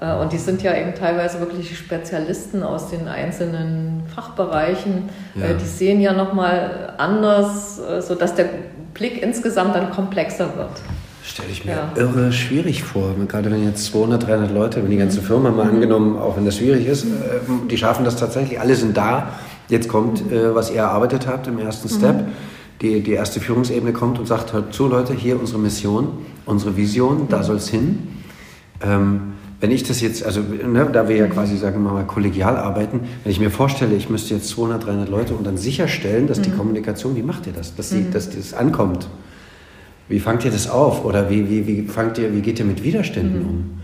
Äh, 0.01 0.15
und 0.17 0.33
die 0.33 0.39
sind 0.39 0.63
ja 0.63 0.75
eben 0.75 0.95
teilweise 0.95 1.41
wirklich 1.41 1.77
Spezialisten 1.77 2.63
aus 2.63 2.91
den 2.91 3.07
einzelnen 3.07 4.03
Fachbereichen. 4.15 5.11
Ja. 5.35 5.47
Äh, 5.47 5.57
die 5.57 5.67
sehen 5.67 6.01
ja 6.01 6.13
nochmal 6.13 6.95
anders, 6.99 7.79
äh, 7.79 8.01
sodass 8.01 8.35
der 8.35 8.47
Blick 8.95 9.23
insgesamt 9.23 9.75
dann 9.75 9.91
komplexer 9.91 10.57
wird. 10.57 10.81
Stelle 11.23 11.49
ich 11.53 11.65
mir 11.65 11.73
ja. 11.73 11.93
irre 11.97 12.33
schwierig 12.33 12.83
vor. 12.83 13.15
Gerade 13.29 13.51
wenn 13.51 13.63
jetzt 13.65 13.85
200, 13.87 14.27
300 14.27 14.51
Leute, 14.51 14.83
wenn 14.83 14.91
die 14.91 14.97
ganze 14.97 15.21
Firma 15.21 15.51
mal 15.51 15.69
angenommen, 15.69 16.19
auch 16.19 16.37
wenn 16.37 16.45
das 16.45 16.57
schwierig 16.57 16.87
ist, 16.87 17.07
die 17.71 17.77
schaffen 17.77 18.05
das 18.05 18.17
tatsächlich, 18.17 18.59
alle 18.59 18.75
sind 18.75 18.97
da. 18.97 19.29
Jetzt 19.69 19.89
kommt, 19.89 20.25
was 20.33 20.71
ihr 20.71 20.79
erarbeitet 20.79 21.29
habt 21.29 21.47
im 21.47 21.59
ersten 21.61 21.89
mhm. 21.89 21.99
Step. 21.99 22.25
Die, 22.81 23.03
die 23.03 23.13
erste 23.13 23.39
Führungsebene 23.39 23.93
kommt 23.93 24.19
und 24.19 24.27
sagt, 24.27 24.55
hört 24.55 24.75
zu 24.75 24.89
Leute, 24.89 25.13
hier 25.13 25.39
unsere 25.39 25.61
Mission, 25.61 26.09
unsere 26.47 26.77
Vision, 26.77 27.29
da 27.29 27.39
mhm. 27.39 27.43
soll 27.45 27.57
es 27.57 27.69
hin. 27.69 28.09
Ähm, 28.83 29.35
wenn 29.61 29.71
ich 29.71 29.83
das 29.83 30.01
jetzt, 30.01 30.25
also 30.25 30.41
ne, 30.41 30.89
da 30.91 31.09
wir 31.09 31.17
ja 31.17 31.27
quasi, 31.27 31.57
sagen 31.59 31.83
wir 31.85 31.93
mal, 31.93 32.05
kollegial 32.05 32.57
arbeiten, 32.57 33.01
wenn 33.23 33.31
ich 33.31 33.41
mir 33.41 33.51
vorstelle, 33.51 33.95
ich 33.95 34.09
müsste 34.09 34.35
jetzt 34.35 34.49
200, 34.49 34.87
300 34.87 35.09
Leute 35.09 35.35
und 35.35 35.47
dann 35.47 35.59
sicherstellen, 35.59 36.27
dass 36.27 36.39
mhm. 36.39 36.43
die 36.45 36.51
Kommunikation, 36.53 37.15
wie 37.15 37.23
macht 37.23 37.47
ihr 37.47 37.53
das, 37.53 37.75
dass, 37.75 37.91
die, 37.91 37.97
mhm. 37.97 38.11
dass 38.11 38.31
das 38.31 38.55
ankommt? 38.55 39.07
Wie 40.09 40.19
fangt 40.19 40.45
ihr 40.45 40.51
das 40.51 40.69
auf? 40.69 41.05
Oder 41.05 41.29
wie, 41.29 41.49
wie, 41.49 41.67
wie, 41.67 41.83
fangt 41.83 42.17
ihr, 42.19 42.35
wie 42.35 42.41
geht 42.41 42.59
ihr 42.59 42.65
mit 42.65 42.83
Widerständen 42.83 43.43
mhm. 43.43 43.49
um? 43.49 43.81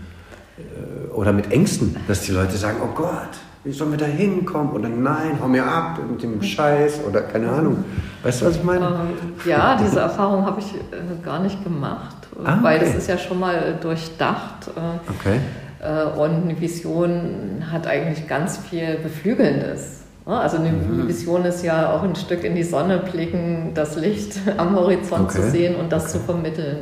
Äh, 0.57 1.13
oder 1.13 1.31
mit 1.31 1.51
Ängsten, 1.51 1.95
dass 2.07 2.21
die 2.21 2.31
Leute 2.31 2.57
sagen, 2.57 2.77
oh 2.83 2.95
Gott, 2.95 3.37
wie 3.63 3.71
sollen 3.71 3.91
wir 3.91 3.97
da 3.99 4.05
hinkommen? 4.05 4.71
Oder 4.71 4.89
nein, 4.89 5.37
hau 5.41 5.47
mir 5.47 5.65
ab 5.65 5.99
mit 6.09 6.23
dem 6.23 6.41
Scheiß 6.41 7.01
oder 7.07 7.21
keine 7.21 7.49
Ahnung. 7.49 7.83
Weißt 8.23 8.41
du, 8.41 8.45
was 8.47 8.55
ich 8.55 8.63
meine? 8.63 8.85
Ähm, 8.85 9.09
ja, 9.45 9.77
diese 9.77 9.99
Erfahrung 9.99 10.43
habe 10.43 10.59
ich 10.59 10.73
äh, 10.73 11.23
gar 11.23 11.39
nicht 11.39 11.63
gemacht, 11.63 12.15
ah, 12.43 12.57
weil 12.61 12.79
das 12.79 12.95
ist 12.95 13.07
ja 13.07 13.17
schon 13.17 13.39
mal 13.39 13.77
durchdacht. 13.79 14.67
Äh, 14.75 15.11
okay. 15.11 15.39
Äh, 15.81 16.19
und 16.19 16.43
eine 16.43 16.59
Vision 16.59 17.63
hat 17.71 17.87
eigentlich 17.87 18.27
ganz 18.27 18.57
viel 18.57 18.97
Beflügelndes. 19.01 20.03
Also 20.25 20.57
eine 20.57 20.71
mhm. 20.71 21.07
Vision 21.07 21.45
ist 21.45 21.63
ja 21.63 21.93
auch 21.93 22.03
ein 22.03 22.15
Stück 22.15 22.43
in 22.43 22.53
die 22.53 22.63
Sonne 22.63 22.97
blicken, 22.97 23.71
das 23.73 23.95
Licht 23.95 24.37
am 24.57 24.75
Horizont 24.75 25.29
okay. 25.29 25.41
zu 25.41 25.49
sehen 25.49 25.75
und 25.75 25.91
das 25.91 26.03
okay. 26.03 26.13
zu 26.13 26.19
vermitteln. 26.19 26.77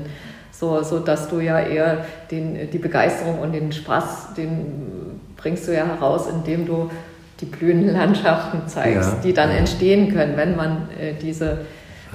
So, 0.51 0.81
so 0.81 0.99
dass 0.99 1.27
du 1.27 1.41
ja 1.41 1.59
eher 1.59 2.05
den, 2.31 2.71
die 2.71 2.77
Begeisterung 2.77 3.39
und 3.39 3.51
den 3.51 3.71
Spaß, 3.71 4.33
den 4.35 5.19
bringst 5.35 5.67
du 5.67 5.75
ja 5.75 5.85
heraus, 5.85 6.27
indem 6.27 6.65
du 6.65 6.89
die 7.41 7.45
blühenden 7.45 7.93
Landschaften 7.93 8.67
zeigst, 8.67 9.11
ja. 9.11 9.19
die 9.21 9.33
dann 9.33 9.49
entstehen 9.51 10.13
können, 10.13 10.37
wenn 10.37 10.55
man 10.55 10.87
äh, 10.97 11.13
diese 11.21 11.65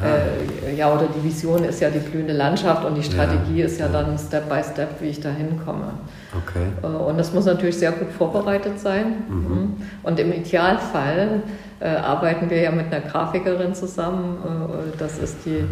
äh, 0.02 0.74
ja, 0.74 0.92
oder 0.92 1.06
die 1.14 1.22
Vision 1.22 1.64
ist 1.64 1.80
ja 1.80 1.90
die 1.90 1.98
blühende 1.98 2.32
Landschaft 2.32 2.84
und 2.84 2.94
die 2.94 3.02
Strategie 3.02 3.60
ja, 3.60 3.66
ist 3.66 3.78
ja, 3.78 3.86
ja, 3.86 3.92
dann 3.92 4.18
Step 4.18 4.48
by 4.48 4.62
Step, 4.62 5.00
wie 5.00 5.08
ich 5.08 5.20
da 5.20 5.30
hinkomme. 5.30 5.92
Okay. 6.36 6.66
Äh, 6.82 6.86
und 6.86 7.18
das 7.18 7.32
muss 7.32 7.44
natürlich 7.44 7.78
sehr 7.78 7.92
gut 7.92 8.10
vorbereitet 8.12 8.78
sein. 8.78 9.24
Mhm. 9.28 9.36
mhm. 9.36 9.76
Und 10.02 10.18
im 10.18 10.32
Idealfall 10.32 11.42
äh, 11.80 11.88
arbeiten 11.88 12.50
wir 12.50 12.60
ja 12.60 12.70
mit 12.70 12.92
einer 12.92 13.04
Grafikerin 13.04 13.74
zusammen. 13.74 14.38
Äh, 14.44 14.98
das 14.98 15.18
ist 15.18 15.44
die 15.44 15.64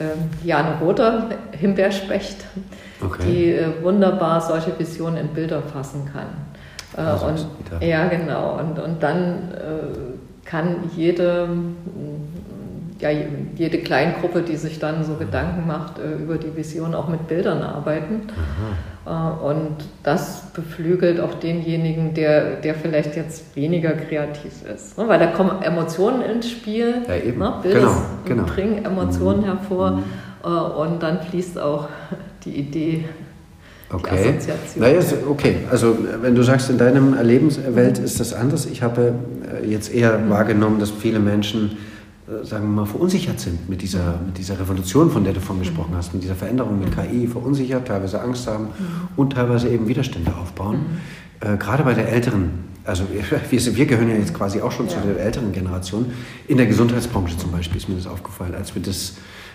ähm, 0.00 0.30
Jane 0.42 0.78
Rother, 0.80 1.26
Himbeerspecht, 1.52 2.44
okay. 3.02 3.22
die 3.26 3.52
äh, 3.52 3.82
wunderbar 3.82 4.40
solche 4.40 4.78
Visionen 4.78 5.18
in 5.18 5.28
Bilder 5.28 5.62
fassen 5.62 6.08
kann. 6.12 6.26
Also 6.94 7.26
und, 7.26 7.46
ja, 7.80 8.06
genau. 8.08 8.58
Und, 8.58 8.78
und 8.78 9.02
dann 9.02 9.48
kann 10.44 10.90
jede 10.94 11.48
ja, 13.02 13.10
jede 13.56 13.78
Kleingruppe, 13.78 14.42
die 14.42 14.56
sich 14.56 14.78
dann 14.78 15.04
so 15.04 15.14
Gedanken 15.14 15.66
macht 15.66 15.98
äh, 15.98 16.22
über 16.22 16.38
die 16.38 16.56
Vision, 16.56 16.94
auch 16.94 17.08
mit 17.08 17.26
Bildern 17.26 17.62
arbeiten. 17.62 18.28
Äh, 18.28 18.91
und 19.10 19.76
das 20.04 20.52
beflügelt 20.52 21.18
auch 21.20 21.34
denjenigen, 21.34 22.14
der, 22.14 22.56
der 22.56 22.74
vielleicht 22.74 23.16
jetzt 23.16 23.56
weniger 23.56 23.92
kreativ 23.94 24.52
ist. 24.72 24.96
Ne? 24.96 25.08
Weil 25.08 25.18
da 25.18 25.26
kommen 25.26 25.60
Emotionen 25.62 26.22
ins 26.22 26.48
Spiel. 26.50 27.02
Ja, 27.08 27.16
eben. 27.16 27.40
Ne? 27.40 27.54
Bilder 27.62 27.80
genau, 27.80 27.96
genau. 28.24 28.42
bringen 28.44 28.84
Emotionen 28.84 29.40
mhm. 29.40 29.44
hervor 29.44 29.90
mhm. 29.92 30.04
Äh, 30.44 30.48
und 30.48 31.02
dann 31.02 31.20
fließt 31.20 31.58
auch 31.58 31.88
die 32.44 32.50
Idee 32.50 33.04
Okay. 33.94 34.34
Naja, 34.76 35.00
okay. 35.28 35.56
Also 35.70 35.98
wenn 36.22 36.34
du 36.34 36.42
sagst, 36.42 36.70
in 36.70 36.78
deinem 36.78 37.14
Erlebenswelt 37.14 37.98
ist 37.98 38.20
das 38.20 38.32
anders. 38.32 38.64
Ich 38.64 38.82
habe 38.82 39.12
äh, 39.62 39.68
jetzt 39.68 39.92
eher 39.92 40.16
mhm. 40.18 40.30
wahrgenommen, 40.30 40.80
dass 40.80 40.90
viele 40.90 41.18
Menschen 41.18 41.72
äh, 41.72 41.91
sagen 42.42 42.64
wir 42.64 42.82
mal, 42.82 42.86
verunsichert 42.86 43.40
sind 43.40 43.68
mit 43.68 43.82
dieser, 43.82 44.18
mit 44.24 44.38
dieser 44.38 44.58
Revolution, 44.58 45.10
von 45.10 45.24
der 45.24 45.32
du 45.32 45.40
vorhin 45.40 45.64
gesprochen 45.64 45.94
hast, 45.94 46.12
mit 46.14 46.22
dieser 46.22 46.34
Veränderung 46.34 46.78
mit 46.78 46.94
KI, 46.94 47.26
verunsichert, 47.26 47.88
teilweise 47.88 48.20
Angst 48.20 48.46
haben 48.46 48.68
und 49.16 49.34
teilweise 49.34 49.68
eben 49.68 49.88
Widerstände 49.88 50.34
aufbauen. 50.34 50.76
Mhm. 51.40 51.54
Äh, 51.54 51.56
gerade 51.56 51.82
bei 51.84 51.94
der 51.94 52.08
älteren, 52.08 52.50
also 52.84 53.04
wir, 53.50 53.76
wir 53.76 53.86
gehören 53.86 54.08
ja 54.08 54.16
jetzt 54.16 54.34
quasi 54.34 54.60
auch 54.60 54.72
schon 54.72 54.86
ja. 54.88 54.92
zu 54.92 55.00
der 55.00 55.24
älteren 55.24 55.52
Generation. 55.52 56.06
In 56.48 56.56
der 56.56 56.66
Gesundheitsbranche 56.66 57.36
zum 57.36 57.52
Beispiel 57.52 57.76
ist 57.76 57.88
mir 57.88 57.96
das 57.96 58.06
aufgefallen, 58.06 58.54
als 58.54 58.74
wir 58.74 58.82
das, 58.82 59.14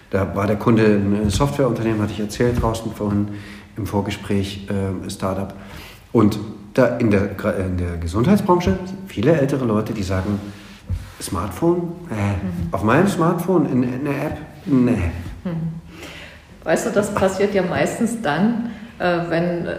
da 0.10 0.36
war 0.36 0.48
der 0.48 0.57
Kunde 0.57 0.84
ein 0.86 1.29
Softwareunternehmen, 1.29 2.01
hatte 2.01 2.13
ich 2.13 2.19
erzählt 2.19 2.62
draußen 2.62 2.91
vorhin 2.93 3.29
im 3.75 3.86
Vorgespräch, 3.86 4.67
äh, 4.69 5.10
Startup. 5.10 5.53
Und 6.12 6.39
da 6.74 6.98
in 6.98 7.12
der, 7.12 7.31
in 7.60 7.77
der 7.77 7.98
Gesundheitsbranche 7.98 8.77
viele 9.07 9.39
ältere 9.39 9.65
Leute, 9.65 9.93
die 9.93 10.03
sagen, 10.03 10.39
Smartphone? 11.21 11.93
Äh, 12.09 12.13
mhm. 12.13 12.69
Auf 12.71 12.83
meinem 12.83 13.07
Smartphone 13.07 13.65
in, 13.69 13.83
in 13.83 14.07
einer 14.07 14.25
App? 14.25 14.38
Nee. 14.65 15.12
Mhm. 15.43 15.74
Weißt 16.63 16.88
du, 16.88 16.91
das 16.91 17.13
passiert 17.13 17.53
ja 17.53 17.63
meistens 17.63 18.21
dann, 18.21 18.71
äh, 19.00 19.19
wenn 19.29 19.67
äh, 19.67 19.77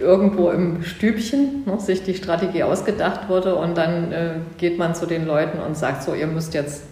irgendwo 0.00 0.50
im 0.50 0.82
Stübchen 0.82 1.64
ne, 1.66 1.78
sich 1.80 2.02
die 2.02 2.14
Strategie 2.14 2.62
ausgedacht 2.62 3.28
wurde 3.28 3.54
und 3.56 3.76
dann 3.76 4.12
äh, 4.12 4.30
geht 4.56 4.78
man 4.78 4.94
zu 4.94 5.06
den 5.06 5.26
Leuten 5.26 5.58
und 5.58 5.76
sagt 5.76 6.02
so, 6.02 6.14
ihr 6.14 6.26
müsst 6.26 6.54
jetzt 6.54 6.84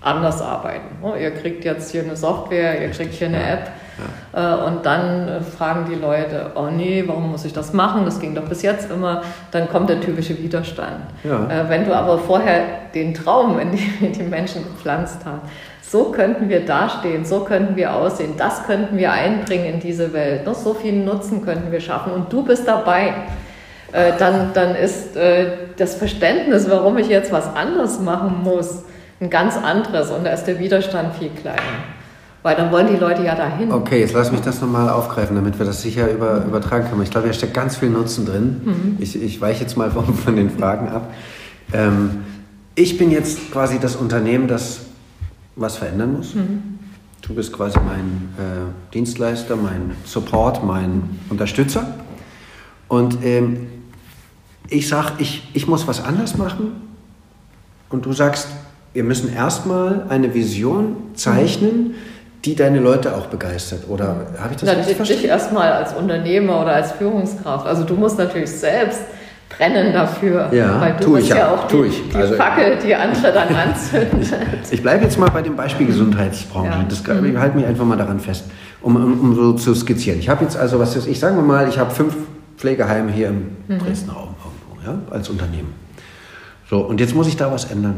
anders 0.00 0.42
arbeiten. 0.42 1.02
Ne? 1.02 1.22
Ihr 1.22 1.30
kriegt 1.30 1.64
jetzt 1.64 1.90
hier 1.90 2.02
eine 2.02 2.16
Software, 2.16 2.82
ihr 2.82 2.90
kriegt 2.90 3.14
hier 3.14 3.28
eine 3.28 3.42
App 3.42 3.70
ja. 3.98 4.58
Äh, 4.58 4.66
und 4.66 4.84
dann 4.84 5.28
äh, 5.28 5.40
fragen 5.40 5.86
die 5.88 5.94
Leute, 5.94 6.52
oh 6.54 6.66
nee, 6.66 7.04
warum 7.06 7.30
muss 7.30 7.44
ich 7.44 7.52
das 7.52 7.72
machen? 7.72 8.04
Das 8.04 8.20
ging 8.20 8.34
doch 8.34 8.44
bis 8.44 8.62
jetzt 8.62 8.90
immer. 8.90 9.22
Dann 9.50 9.68
kommt 9.68 9.88
der 9.88 10.00
typische 10.00 10.38
Widerstand. 10.38 11.02
Ja. 11.22 11.48
Äh, 11.48 11.68
wenn 11.68 11.84
du 11.84 11.94
aber 11.94 12.18
vorher 12.18 12.62
den 12.94 13.14
Traum 13.14 13.58
in 13.58 13.72
die, 13.72 13.92
in 14.06 14.12
die 14.12 14.22
Menschen 14.22 14.64
gepflanzt 14.64 15.20
hast, 15.24 15.40
so 15.82 16.10
könnten 16.10 16.48
wir 16.48 16.64
dastehen, 16.64 17.24
so 17.24 17.40
könnten 17.40 17.76
wir 17.76 17.94
aussehen, 17.94 18.32
das 18.36 18.64
könnten 18.64 18.96
wir 18.96 19.12
einbringen 19.12 19.74
in 19.74 19.80
diese 19.80 20.12
Welt, 20.12 20.44
ne? 20.44 20.54
so 20.54 20.74
viel 20.74 20.92
Nutzen 20.92 21.44
könnten 21.44 21.70
wir 21.70 21.80
schaffen 21.80 22.12
und 22.12 22.32
du 22.32 22.42
bist 22.42 22.66
dabei. 22.66 23.12
Dann, 24.18 24.50
dann 24.54 24.74
ist 24.74 25.10
das 25.14 25.94
Verständnis, 25.94 26.68
warum 26.68 26.98
ich 26.98 27.06
jetzt 27.06 27.30
was 27.30 27.54
anderes 27.54 28.00
machen 28.00 28.42
muss, 28.42 28.82
ein 29.20 29.30
ganz 29.30 29.56
anderes 29.56 30.10
und 30.10 30.24
da 30.24 30.30
ist 30.30 30.46
der 30.46 30.58
Widerstand 30.58 31.14
viel 31.14 31.30
kleiner. 31.30 31.60
Weil 32.44 32.56
dann 32.56 32.70
wollen 32.70 32.88
die 32.88 32.98
Leute 32.98 33.24
ja 33.24 33.34
dahin. 33.34 33.72
Okay, 33.72 34.00
jetzt 34.00 34.12
lass 34.12 34.30
mich 34.30 34.42
das 34.42 34.60
nochmal 34.60 34.90
aufgreifen, 34.90 35.34
damit 35.34 35.58
wir 35.58 35.64
das 35.64 35.80
sicher 35.80 36.10
über, 36.10 36.40
mhm. 36.40 36.48
übertragen 36.48 36.90
können. 36.90 37.02
Ich 37.02 37.10
glaube, 37.10 37.26
hier 37.26 37.32
steckt 37.32 37.54
ganz 37.54 37.78
viel 37.78 37.88
Nutzen 37.88 38.26
drin. 38.26 38.60
Mhm. 38.62 38.96
Ich, 39.00 39.20
ich 39.20 39.40
weiche 39.40 39.62
jetzt 39.62 39.78
mal 39.78 39.90
von, 39.90 40.12
von 40.14 40.36
den 40.36 40.50
Fragen 40.50 40.90
ab. 40.90 41.10
Ähm, 41.72 42.22
ich 42.74 42.98
bin 42.98 43.10
jetzt 43.10 43.50
quasi 43.50 43.78
das 43.78 43.96
Unternehmen, 43.96 44.46
das 44.46 44.80
was 45.56 45.78
verändern 45.78 46.12
muss. 46.12 46.34
Mhm. 46.34 46.80
Du 47.22 47.34
bist 47.34 47.50
quasi 47.50 47.78
mein 47.78 48.28
äh, 48.36 48.92
Dienstleister, 48.92 49.56
mein 49.56 49.92
Support, 50.04 50.62
mein 50.62 51.18
Unterstützer. 51.30 51.94
Und 52.88 53.24
ähm, 53.24 53.68
ich 54.68 54.86
sage, 54.86 55.12
ich, 55.16 55.48
ich 55.54 55.66
muss 55.66 55.86
was 55.86 56.04
anders 56.04 56.36
machen. 56.36 56.72
Und 57.88 58.04
du 58.04 58.12
sagst, 58.12 58.48
wir 58.92 59.02
müssen 59.02 59.32
erstmal 59.32 60.04
eine 60.10 60.34
Vision 60.34 60.96
zeichnen, 61.14 61.94
die 62.44 62.54
deine 62.54 62.78
Leute 62.78 63.16
auch 63.16 63.26
begeistert. 63.26 63.88
Oder 63.88 64.26
habe 64.38 64.50
ich 64.50 64.56
das 64.56 64.64
Na, 64.64 64.72
richtig 64.72 64.96
verstanden? 64.96 65.22
Dich 65.22 65.30
erstmal 65.30 65.72
als 65.72 65.94
Unternehmer 65.94 66.60
oder 66.60 66.74
als 66.74 66.92
Führungskraft. 66.92 67.66
Also 67.66 67.84
du 67.84 67.94
musst 67.94 68.18
natürlich 68.18 68.50
selbst 68.50 69.00
brennen 69.48 69.92
dafür. 69.92 70.48
Ja, 70.52 70.80
weil 70.80 70.96
du 70.96 71.04
tue 71.04 71.20
ich 71.20 71.28
ja 71.28 71.52
auch 71.52 71.66
die, 71.68 71.90
die 72.12 72.16
also, 72.16 72.34
Fackel, 72.34 72.78
die 72.84 72.94
andere 72.94 73.32
dann 73.32 73.48
anzünden. 73.54 74.20
ich 74.70 74.82
bleibe 74.82 75.04
jetzt 75.04 75.18
mal 75.18 75.30
bei 75.30 75.42
dem 75.42 75.56
Beispiel 75.56 75.86
Gesundheitsbranche. 75.86 76.78
Ja. 76.78 76.86
Das, 76.88 77.00
ich 77.00 77.06
mhm. 77.06 77.38
halte 77.38 77.56
mich 77.56 77.66
einfach 77.66 77.84
mal 77.84 77.96
daran 77.96 78.20
fest, 78.20 78.44
um, 78.82 78.96
um, 78.96 79.20
um 79.20 79.34
so 79.34 79.52
zu 79.54 79.74
skizzieren. 79.74 80.18
Ich 80.18 80.28
habe 80.28 80.44
jetzt 80.44 80.56
also, 80.56 80.78
was 80.78 80.96
ist, 80.96 81.06
ich 81.06 81.18
sage 81.18 81.40
mal, 81.40 81.68
ich 81.68 81.78
habe 81.78 81.90
fünf 81.90 82.16
Pflegeheime 82.56 83.12
hier 83.12 83.28
im 83.28 83.56
mhm. 83.68 83.78
Dresdner 83.78 84.14
Raum 84.14 84.34
irgendwo, 84.44 84.90
ja, 84.90 85.14
als 85.14 85.28
Unternehmen. 85.28 85.72
So, 86.68 86.80
und 86.80 87.00
jetzt 87.00 87.14
muss 87.14 87.28
ich 87.28 87.36
da 87.36 87.50
was 87.52 87.66
ändern. 87.66 87.96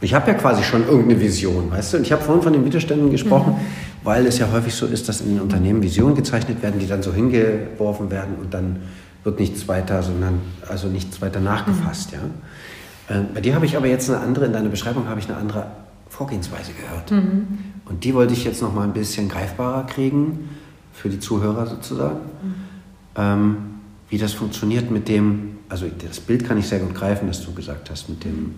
Ich 0.00 0.12
habe 0.12 0.30
ja 0.30 0.34
quasi 0.36 0.62
schon 0.62 0.86
irgendeine 0.86 1.20
Vision, 1.20 1.70
weißt 1.70 1.92
du? 1.92 1.96
Und 1.98 2.02
ich 2.02 2.12
habe 2.12 2.22
vorhin 2.22 2.42
von 2.42 2.52
den 2.52 2.64
Widerständen 2.64 3.10
gesprochen, 3.10 3.54
mhm. 3.54 4.04
weil 4.04 4.26
es 4.26 4.38
ja 4.38 4.50
häufig 4.52 4.74
so 4.74 4.86
ist, 4.86 5.08
dass 5.08 5.20
in 5.20 5.30
den 5.30 5.40
Unternehmen 5.40 5.82
Visionen 5.82 6.14
gezeichnet 6.14 6.62
werden, 6.62 6.78
die 6.78 6.86
dann 6.86 7.02
so 7.02 7.12
hingeworfen 7.12 8.10
werden 8.10 8.34
und 8.40 8.52
dann 8.52 8.82
wird 9.22 9.40
nichts 9.40 9.66
weiter, 9.68 10.02
sondern 10.02 10.40
also 10.68 10.88
nichts 10.88 11.22
weiter 11.22 11.40
nachgefasst, 11.40 12.12
mhm. 12.12 12.18
ja. 12.18 12.24
Äh, 13.08 13.22
bei 13.34 13.40
dir 13.40 13.54
habe 13.54 13.66
ich 13.66 13.76
aber 13.76 13.86
jetzt 13.86 14.10
eine 14.10 14.20
andere, 14.20 14.46
in 14.46 14.52
deiner 14.52 14.68
Beschreibung 14.68 15.08
habe 15.08 15.20
ich 15.20 15.28
eine 15.28 15.36
andere 15.36 15.66
Vorgehensweise 16.08 16.72
gehört. 16.72 17.10
Mhm. 17.10 17.58
Und 17.86 18.04
die 18.04 18.14
wollte 18.14 18.32
ich 18.32 18.44
jetzt 18.44 18.62
noch 18.62 18.72
mal 18.72 18.84
ein 18.84 18.92
bisschen 18.92 19.28
greifbarer 19.28 19.84
kriegen 19.86 20.48
für 20.92 21.08
die 21.08 21.18
Zuhörer 21.18 21.66
sozusagen. 21.66 22.16
Mhm. 22.16 22.54
Ähm, 23.16 23.56
wie 24.10 24.18
das 24.18 24.32
funktioniert 24.32 24.90
mit 24.90 25.08
dem, 25.08 25.58
also 25.68 25.86
das 26.06 26.20
Bild 26.20 26.46
kann 26.46 26.58
ich 26.58 26.68
sehr 26.68 26.78
gut 26.78 26.94
greifen, 26.94 27.26
das 27.26 27.44
du 27.44 27.52
gesagt 27.52 27.90
hast, 27.90 28.08
mit 28.08 28.24
dem 28.24 28.54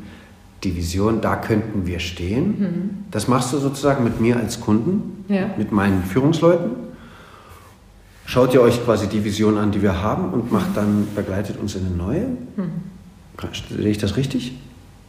die 0.64 0.76
Vision, 0.76 1.20
da 1.20 1.36
könnten 1.36 1.86
wir 1.86 2.00
stehen. 2.00 2.46
Mhm. 2.46 2.90
Das 3.10 3.28
machst 3.28 3.52
du 3.52 3.58
sozusagen 3.58 4.04
mit 4.04 4.20
mir 4.20 4.36
als 4.36 4.60
Kunden, 4.60 5.24
ja. 5.28 5.50
mit 5.56 5.72
meinen 5.72 6.02
Führungsleuten. 6.02 6.70
Schaut 8.24 8.52
ihr 8.54 8.60
euch 8.60 8.84
quasi 8.84 9.06
die 9.06 9.22
Vision 9.24 9.56
an, 9.56 9.70
die 9.70 9.82
wir 9.82 10.02
haben 10.02 10.32
und 10.32 10.50
macht 10.50 10.76
dann, 10.76 11.06
begleitet 11.14 11.58
uns 11.60 11.76
in 11.76 11.86
eine 11.86 11.94
neue. 11.94 12.26
Mhm. 12.56 12.70
Sehe 13.68 13.88
ich 13.88 13.98
das 13.98 14.16
richtig? 14.16 14.56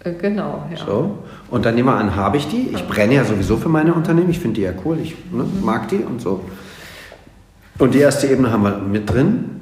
Äh, 0.04 0.14
genau, 0.14 0.66
ja. 0.70 0.86
So. 0.86 1.18
Und 1.50 1.66
dann 1.66 1.76
nehmen 1.76 1.88
wir 1.88 1.96
an, 1.96 2.16
habe 2.16 2.38
ich 2.38 2.48
die. 2.48 2.70
Ich 2.74 2.88
brenne 2.88 3.16
ja 3.16 3.26
sowieso 3.26 3.58
für 3.58 3.70
meine 3.70 3.94
Unternehmen. 3.94 4.30
Ich 4.30 4.40
finde 4.40 4.56
die 4.56 4.62
ja 4.62 4.74
cool. 4.86 5.00
Ich 5.02 5.16
ne, 5.32 5.44
mhm. 5.44 5.66
mag 5.66 5.88
die 5.90 5.98
und 5.98 6.22
so. 6.22 6.42
Und 7.80 7.94
die 7.94 8.00
erste 8.00 8.28
Ebene 8.28 8.52
haben 8.52 8.64
wir 8.64 8.78
mit 8.78 9.10
drin. 9.10 9.57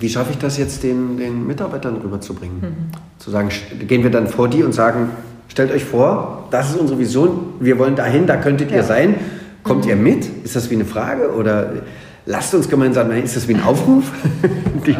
Wie 0.00 0.08
schaffe 0.08 0.32
ich 0.32 0.38
das 0.38 0.56
jetzt 0.56 0.82
den, 0.82 1.18
den 1.18 1.46
Mitarbeitern 1.46 1.96
rüberzubringen? 2.02 2.60
Mhm. 2.60 2.74
Zu 3.18 3.30
sagen, 3.30 3.50
gehen 3.86 4.02
wir 4.02 4.10
dann 4.10 4.26
vor 4.26 4.48
die 4.48 4.62
und 4.62 4.72
sagen, 4.72 5.10
stellt 5.48 5.70
euch 5.70 5.84
vor, 5.84 6.48
das 6.50 6.70
ist 6.70 6.80
unsere 6.80 6.98
Vision, 6.98 7.54
wir 7.60 7.78
wollen 7.78 7.96
dahin, 7.96 8.26
da 8.26 8.36
könntet 8.36 8.70
ja. 8.70 8.78
ihr 8.78 8.82
sein. 8.82 9.14
Kommt 9.62 9.84
mhm. 9.84 9.90
ihr 9.90 9.96
mit? 9.96 10.26
Ist 10.42 10.56
das 10.56 10.70
wie 10.70 10.74
eine 10.74 10.86
Frage? 10.86 11.34
Oder 11.34 11.74
lasst 12.24 12.54
uns 12.54 12.70
gemeinsam, 12.70 13.10
ist 13.10 13.36
das 13.36 13.46
wie 13.46 13.54
ein 13.54 13.62
Aufruf? 13.62 14.10
äh, 14.86 14.90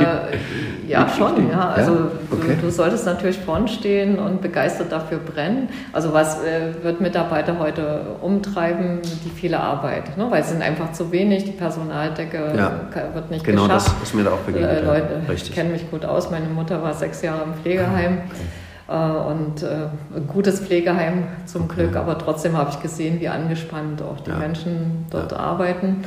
ja, 0.91 1.09
schon, 1.09 1.51
ja. 1.51 1.71
Also 1.71 1.93
ja? 1.93 1.99
Okay. 2.31 2.57
Du, 2.61 2.67
du, 2.67 2.71
solltest 2.71 3.07
natürlich 3.07 3.39
vorn 3.39 3.69
stehen 3.69 4.19
und 4.19 4.41
begeistert 4.41 4.93
dafür 4.93 5.19
brennen. 5.19 5.69
Also 5.93 6.13
was 6.13 6.43
äh, 6.43 6.83
wird 6.83 7.01
Mitarbeiter 7.01 7.59
heute 7.59 8.03
umtreiben? 8.21 9.01
Die 9.25 9.31
viele 9.31 9.61
Arbeit, 9.61 10.17
ne? 10.17 10.27
weil 10.31 10.43
es 10.43 10.51
sind 10.51 10.63
einfach 10.63 10.93
zu 10.93 11.13
wenig, 11.13 11.45
die 11.45 11.53
Personaldecke 11.53 12.53
ja. 12.57 12.73
wird 13.15 13.31
nicht 13.31 13.45
genau 13.45 13.65
geschafft. 13.65 13.87
Genau, 13.87 13.99
das 14.01 14.09
ist 14.09 14.15
mir 14.15 14.25
da 14.25 14.31
auch 14.33 14.39
begegnet. 14.39 14.83
Äh, 14.83 14.85
Leute 14.85 15.23
ja. 15.29 15.55
kennen 15.55 15.73
mich 15.73 15.91
gut 15.91 16.05
aus. 16.05 16.31
Meine 16.31 16.49
Mutter 16.49 16.83
war 16.83 16.95
sechs 16.95 17.23
Jahre 17.23 17.45
im 17.45 17.55
Pflegeheim. 17.55 18.19
Ah, 18.19 18.29
okay. 18.29 18.45
Äh, 18.91 18.95
und 18.95 19.63
äh, 19.63 20.17
ein 20.17 20.27
gutes 20.27 20.61
Pflegeheim 20.61 21.25
zum 21.47 21.69
Glück, 21.69 21.97
aber 21.97 22.19
trotzdem 22.19 22.57
habe 22.57 22.71
ich 22.71 22.81
gesehen, 22.81 23.21
wie 23.21 23.29
angespannt 23.29 24.03
auch 24.03 24.21
die 24.21 24.33
Menschen 24.33 25.07
dort 25.11 25.33
arbeiten. 25.33 26.05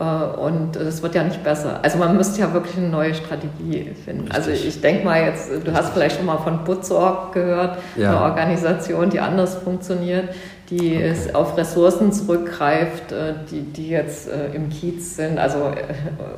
Äh, 0.00 0.04
und 0.04 0.76
es 0.76 1.02
wird 1.02 1.14
ja 1.14 1.22
nicht 1.22 1.44
besser. 1.44 1.78
Also 1.82 1.98
man 1.98 2.16
müsste 2.16 2.40
ja 2.40 2.52
wirklich 2.52 2.76
eine 2.78 2.88
neue 2.88 3.14
Strategie 3.14 3.92
finden. 4.04 4.30
Also 4.32 4.50
Richtig. 4.50 4.66
Also 4.66 4.68
ich 4.68 4.80
denke 4.80 5.04
mal 5.04 5.22
jetzt, 5.22 5.50
du 5.50 5.54
Richtig. 5.56 5.74
hast 5.74 5.92
vielleicht 5.92 6.16
schon 6.16 6.26
mal 6.26 6.38
von 6.38 6.64
Butzorg 6.64 7.32
gehört, 7.32 7.78
ja. 7.96 8.10
eine 8.10 8.20
Organisation, 8.22 9.10
die 9.10 9.20
anders 9.20 9.56
funktioniert, 9.56 10.30
die 10.70 10.96
okay. 10.96 11.08
es 11.08 11.34
auf 11.34 11.56
Ressourcen 11.56 12.12
zurückgreift, 12.12 13.12
äh, 13.12 13.34
die, 13.50 13.60
die 13.60 13.90
jetzt 13.90 14.28
äh, 14.28 14.54
im 14.54 14.70
Kiez 14.70 15.16
sind, 15.16 15.38
also 15.38 15.72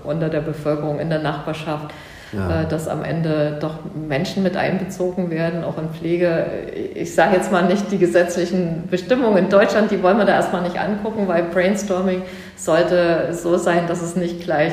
unter 0.05 0.29
der 0.29 0.41
Bevölkerung 0.41 0.99
in 0.99 1.09
der 1.09 1.21
Nachbarschaft 1.21 1.93
ja. 2.33 2.63
Äh, 2.63 2.69
dass 2.69 2.89
am 2.89 3.05
Ende 3.05 3.59
doch 3.61 3.79
Menschen 3.95 4.43
mit 4.43 4.57
einbezogen 4.57 5.31
werden, 5.31 5.65
auch 5.65 5.79
in 5.79 5.91
Pflege. 5.91 6.47
Ich 6.95 7.15
sage 7.15 7.37
jetzt 7.37 7.53
mal 7.53 7.63
nicht 7.63 7.91
die 7.91 7.99
gesetzlichen 7.99 8.89
Bestimmungen 8.91 9.37
in 9.37 9.49
Deutschland, 9.49 9.91
die 9.91 10.03
wollen 10.03 10.19
wir 10.19 10.25
da 10.25 10.33
erstmal 10.33 10.63
nicht 10.63 10.79
angucken, 10.79 11.29
weil 11.29 11.45
Brainstorming 11.45 12.23
sollte 12.57 13.29
so 13.33 13.57
sein, 13.57 13.87
dass 13.87 14.03
es 14.03 14.17
nicht 14.17 14.43
gleich 14.43 14.73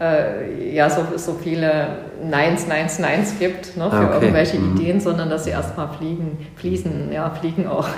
äh, 0.00 0.74
ja, 0.74 0.90
so, 0.90 1.02
so 1.16 1.34
viele 1.34 1.86
Neins, 2.22 2.66
Neins, 2.66 2.98
Neins 2.98 3.34
gibt 3.38 3.76
ne, 3.76 3.88
für 3.90 3.96
ah, 3.96 4.04
okay. 4.06 4.14
irgendwelche 4.14 4.58
mhm. 4.58 4.76
Ideen, 4.76 5.00
sondern 5.00 5.30
dass 5.30 5.44
sie 5.44 5.50
erstmal 5.50 5.88
fliegen, 5.88 6.46
fließen, 6.56 7.12
ja, 7.12 7.30
fliegen 7.30 7.68
auch. 7.68 7.88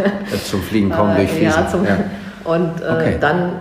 Zum 0.44 0.62
Fliegen 0.62 0.90
kommen 0.90 1.14
durch 1.16 1.30
Fließen. 1.30 1.62
Ja, 1.62 1.68
zum, 1.68 1.84
ja. 1.84 1.96
Und 2.44 2.80
äh, 2.80 2.84
okay. 2.84 3.16
dann 3.20 3.48
äh, 3.48 3.52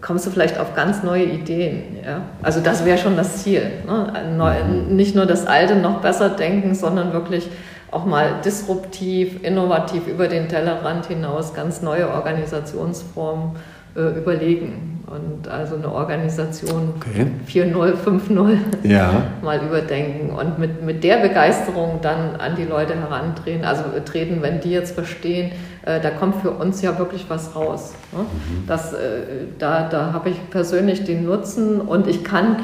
kommst 0.00 0.26
du 0.26 0.30
vielleicht 0.30 0.58
auf 0.58 0.74
ganz 0.74 1.02
neue 1.02 1.24
Ideen. 1.24 1.98
Ja? 2.04 2.22
Also 2.42 2.60
das 2.60 2.84
wäre 2.84 2.98
schon 2.98 3.16
das 3.16 3.42
Ziel. 3.42 3.62
Ne? 3.86 4.12
Neu, 4.36 4.54
mhm. 4.64 4.96
nicht 4.96 5.14
nur 5.14 5.26
das 5.26 5.46
Alte 5.46 5.76
noch 5.76 6.00
besser 6.00 6.30
denken, 6.30 6.74
sondern 6.74 7.12
wirklich 7.12 7.50
auch 7.90 8.06
mal 8.06 8.40
disruptiv, 8.44 9.42
innovativ 9.42 10.06
über 10.06 10.26
den 10.26 10.48
Tellerrand 10.48 11.06
hinaus 11.06 11.52
ganz 11.52 11.82
neue 11.82 12.08
Organisationsformen 12.10 13.56
äh, 13.94 14.18
überlegen 14.18 15.04
und 15.06 15.48
also 15.48 15.76
eine 15.76 15.92
Organisation 15.92 16.94
okay. 16.96 17.26
4.0, 17.46 17.94
5.0 18.02 18.56
ja. 18.84 19.24
mal 19.42 19.60
überdenken 19.62 20.30
und 20.30 20.58
mit, 20.58 20.82
mit 20.82 21.04
der 21.04 21.18
Begeisterung 21.18 21.98
dann 22.00 22.36
an 22.36 22.56
die 22.56 22.64
Leute 22.64 22.94
herantreten, 22.94 23.64
also 23.64 23.84
treten, 24.04 24.40
wenn 24.40 24.60
die 24.60 24.70
jetzt 24.70 24.94
verstehen, 24.94 25.52
äh, 25.84 26.00
da 26.00 26.10
kommt 26.10 26.36
für 26.36 26.50
uns 26.50 26.80
ja 26.82 26.98
wirklich 26.98 27.26
was 27.28 27.54
raus. 27.56 27.92
Ne? 28.12 28.20
Mhm. 28.20 28.66
Das, 28.66 28.92
äh, 28.92 29.46
da 29.58 29.88
da 29.88 30.12
habe 30.12 30.30
ich 30.30 30.50
persönlich 30.50 31.04
den 31.04 31.24
Nutzen 31.24 31.80
und 31.80 32.06
ich 32.06 32.22
kann 32.22 32.56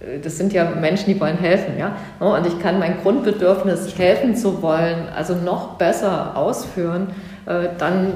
äh, 0.00 0.18
das 0.18 0.36
sind 0.36 0.52
ja 0.52 0.64
Menschen, 0.70 1.06
die 1.06 1.20
wollen 1.20 1.36
helfen, 1.36 1.78
ja. 1.78 1.92
Ne? 2.20 2.26
Und 2.26 2.46
ich 2.46 2.58
kann 2.58 2.78
mein 2.78 3.00
Grundbedürfnis, 3.02 3.96
helfen 3.96 4.34
zu 4.34 4.62
wollen, 4.62 5.08
also 5.14 5.34
noch 5.34 5.74
besser 5.74 6.36
ausführen, 6.36 7.08
dann 7.78 8.12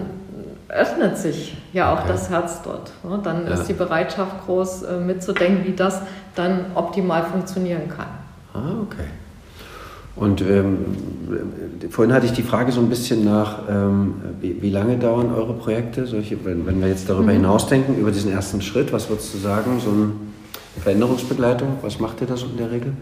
öffnet 0.68 1.16
sich 1.16 1.56
ja 1.72 1.92
auch 1.92 2.00
ja. 2.00 2.08
das 2.08 2.30
Herz 2.30 2.62
dort. 2.62 2.90
Ne? 3.04 3.20
Dann 3.22 3.46
ja. 3.46 3.54
ist 3.54 3.68
die 3.68 3.74
Bereitschaft 3.74 4.44
groß, 4.44 4.84
mitzudenken, 5.06 5.64
wie 5.64 5.76
das 5.76 6.02
dann 6.34 6.66
optimal 6.74 7.22
funktionieren 7.22 7.88
kann. 7.88 8.08
Ah, 8.52 8.82
okay. 8.82 9.04
Und 10.20 10.42
ähm, 10.42 10.78
vorhin 11.88 12.14
hatte 12.14 12.26
ich 12.26 12.33
die 12.33 12.42
Frage 12.42 12.72
so 12.72 12.80
ein 12.80 12.90
bisschen 12.90 13.24
nach, 13.24 13.61
ähm, 13.70 14.16
wie, 14.42 14.61
wie, 14.61 14.68
lange 14.68 14.98
dauern 14.98 15.33
eure 15.35 15.54
Projekte? 15.54 16.06
Solche, 16.06 16.44
wenn, 16.44 16.66
wenn 16.66 16.78
wir 16.83 16.88
jetzt 16.88 17.09
darüber 17.09 17.33
mhm. 17.33 17.38
hinausdenken, 17.38 17.96
über 17.96 18.11
diesen 18.11 18.30
ersten 18.30 18.61
Schritt, 18.61 18.92
was 18.92 19.09
würdest 19.09 19.33
du 19.33 19.38
sagen, 19.38 19.80
so 19.83 19.90
eine 19.90 20.12
Veränderungsbegleitung, 20.83 21.78
was 21.80 21.98
macht 22.00 22.20
ihr 22.20 22.26
da 22.26 22.37
so 22.37 22.46
in 22.46 22.59
der 22.59 22.70
Regel? 22.70 22.92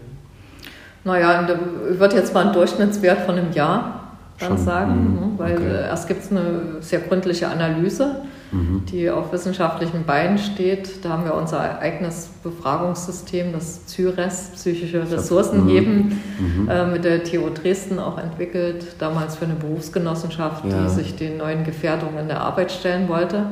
Naja, 1.03 1.45
ich 1.91 1.99
würde 1.99 2.15
jetzt 2.15 2.33
mal 2.33 2.45
einen 2.45 2.53
Durchschnittswert 2.53 3.25
von 3.25 3.35
einem 3.35 3.51
Jahr 3.51 4.13
dann 4.39 4.55
Schon? 4.55 4.65
sagen, 4.65 4.93
mhm. 4.93 5.37
weil 5.39 5.57
okay. 5.57 5.87
erst 5.89 6.07
gibt 6.07 6.23
es 6.23 6.31
eine 6.31 6.77
sehr 6.79 7.01
gründliche 7.01 7.49
Analyse 7.49 8.15
mhm. 8.51 8.83
die 8.89 9.09
auf 9.09 9.31
wissenschaftlichen 9.31 10.03
Beinen 10.05 10.37
steht. 10.37 11.03
Da 11.03 11.09
haben 11.09 11.25
wir 11.25 11.33
unser 11.33 11.79
eigenes 11.79 12.29
Befragungssystem, 12.43 13.53
das 13.53 13.87
CYRES, 13.87 14.51
psychische 14.55 15.09
Ressourcen 15.11 15.67
heben, 15.67 16.21
mhm. 16.39 16.63
mhm. 16.63 16.69
äh, 16.69 16.85
mit 16.85 17.03
der 17.03 17.23
TU 17.23 17.49
Dresden 17.49 17.99
auch 17.99 18.17
entwickelt, 18.17 18.95
damals 18.99 19.35
für 19.35 19.45
eine 19.45 19.55
Berufsgenossenschaft, 19.55 20.65
ja. 20.65 20.83
die 20.83 20.89
sich 20.89 21.15
den 21.15 21.37
neuen 21.37 21.63
Gefährdungen 21.63 22.19
in 22.19 22.27
der 22.27 22.41
Arbeit 22.41 22.71
stellen 22.71 23.07
wollte. 23.09 23.45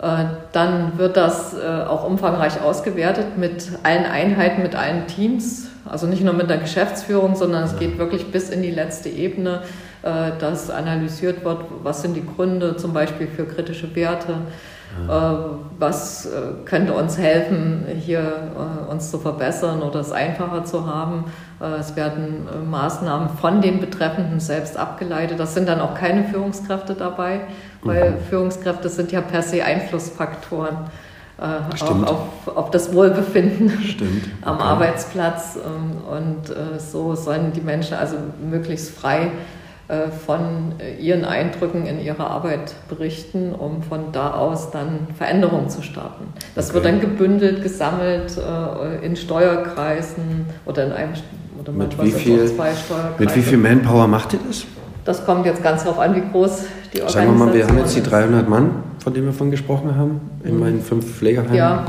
Äh, 0.00 0.24
dann 0.52 0.98
wird 0.98 1.16
das 1.16 1.54
äh, 1.54 1.84
auch 1.86 2.04
umfangreich 2.04 2.62
ausgewertet 2.62 3.36
mit 3.36 3.70
allen 3.82 4.06
Einheiten, 4.06 4.62
mit 4.62 4.74
allen 4.74 5.06
Teams, 5.06 5.68
also 5.84 6.06
nicht 6.06 6.24
nur 6.24 6.32
mit 6.32 6.48
der 6.48 6.58
Geschäftsführung, 6.58 7.36
sondern 7.36 7.64
es 7.64 7.78
geht 7.78 7.98
wirklich 7.98 8.30
bis 8.30 8.48
in 8.48 8.62
die 8.62 8.70
letzte 8.70 9.08
Ebene 9.10 9.62
dass 10.02 10.70
analysiert 10.70 11.44
wird, 11.44 11.58
was 11.82 12.02
sind 12.02 12.14
die 12.14 12.24
Gründe 12.24 12.76
zum 12.76 12.92
Beispiel 12.92 13.26
für 13.26 13.44
kritische 13.44 13.94
Werte, 13.94 14.34
ja. 15.06 15.32
Äh, 15.32 15.36
was 15.78 16.26
äh, 16.26 16.30
könnte 16.64 16.92
uns 16.92 17.16
helfen, 17.16 17.84
hier 18.00 18.32
uns 18.90 19.10
zu 19.10 19.18
verbessern 19.18 19.82
oder 19.82 20.00
es 20.00 20.12
einfacher 20.12 20.64
zu 20.64 20.86
haben. 20.86 21.24
Es 21.78 21.94
werden 21.94 22.48
Maßnahmen 22.70 23.28
von 23.28 23.60
den 23.60 23.80
Betreffenden 23.80 24.40
selbst 24.40 24.76
abgeleitet. 24.76 25.38
Das 25.38 25.54
sind 25.54 25.68
dann 25.68 25.80
auch 25.80 25.94
keine 25.94 26.24
Führungskräfte 26.24 26.94
dabei, 26.94 27.42
weil 27.82 28.12
mhm. 28.12 28.14
Führungskräfte 28.28 28.88
sind 28.88 29.12
ja 29.12 29.20
per 29.20 29.42
se 29.42 29.64
Einflussfaktoren. 29.64 30.76
Auf, 31.38 31.82
auf, 31.82 32.56
auf, 32.56 32.70
das 32.70 32.92
Wohlbefinden 32.92 33.70
Stimmt. 33.82 34.24
am 34.42 34.56
okay. 34.56 34.64
Arbeitsplatz. 34.64 35.56
Ähm, 35.56 36.02
und 36.06 36.54
so 36.78 37.14
sollen 37.14 37.52
die 37.54 37.62
Menschen 37.62 37.96
also 37.96 38.16
möglichst 38.42 38.94
frei 38.94 39.22
äh, 39.24 39.59
von 40.26 40.74
äh, 40.78 41.00
ihren 41.00 41.24
Eindrücken 41.24 41.86
in 41.86 42.00
ihrer 42.00 42.30
Arbeit 42.30 42.74
berichten, 42.88 43.52
um 43.52 43.82
von 43.82 44.12
da 44.12 44.34
aus 44.34 44.70
dann 44.70 45.08
Veränderungen 45.16 45.68
zu 45.68 45.82
starten. 45.82 46.28
Das 46.54 46.66
okay. 46.66 46.74
wird 46.74 46.84
dann 46.86 47.00
gebündelt, 47.00 47.62
gesammelt 47.62 48.36
äh, 48.38 49.04
in 49.04 49.16
Steuerkreisen 49.16 50.46
oder 50.64 50.86
in 50.86 50.92
einem 50.92 51.12
oder 51.60 51.72
mit 51.72 52.02
wie 52.02 52.12
viel, 52.12 52.46
zwei 52.46 52.72
Steuerkreise. 52.72 53.14
Mit 53.18 53.36
wie 53.36 53.42
viel 53.42 53.58
Manpower 53.58 54.06
macht 54.06 54.32
ihr 54.32 54.38
das? 54.46 54.64
Das 55.04 55.24
kommt 55.26 55.44
jetzt 55.46 55.62
ganz 55.62 55.82
darauf 55.82 55.98
an, 55.98 56.14
wie 56.14 56.20
groß 56.20 56.64
die 56.94 57.02
Organisation 57.02 57.06
ist. 57.06 57.12
Sagen 57.12 57.38
wir 57.38 57.46
mal, 57.46 57.54
wir 57.54 57.66
haben 57.66 57.78
jetzt 57.78 57.96
die 57.96 58.02
300 58.02 58.48
Mann, 58.48 58.70
von 59.02 59.12
denen 59.12 59.26
wir 59.26 59.32
von 59.32 59.50
gesprochen 59.50 59.96
haben, 59.96 60.20
in 60.44 60.54
mhm. 60.54 60.60
meinen 60.60 60.80
fünf 60.82 61.04
Pflegeheimen. 61.04 61.54
Ja. 61.54 61.84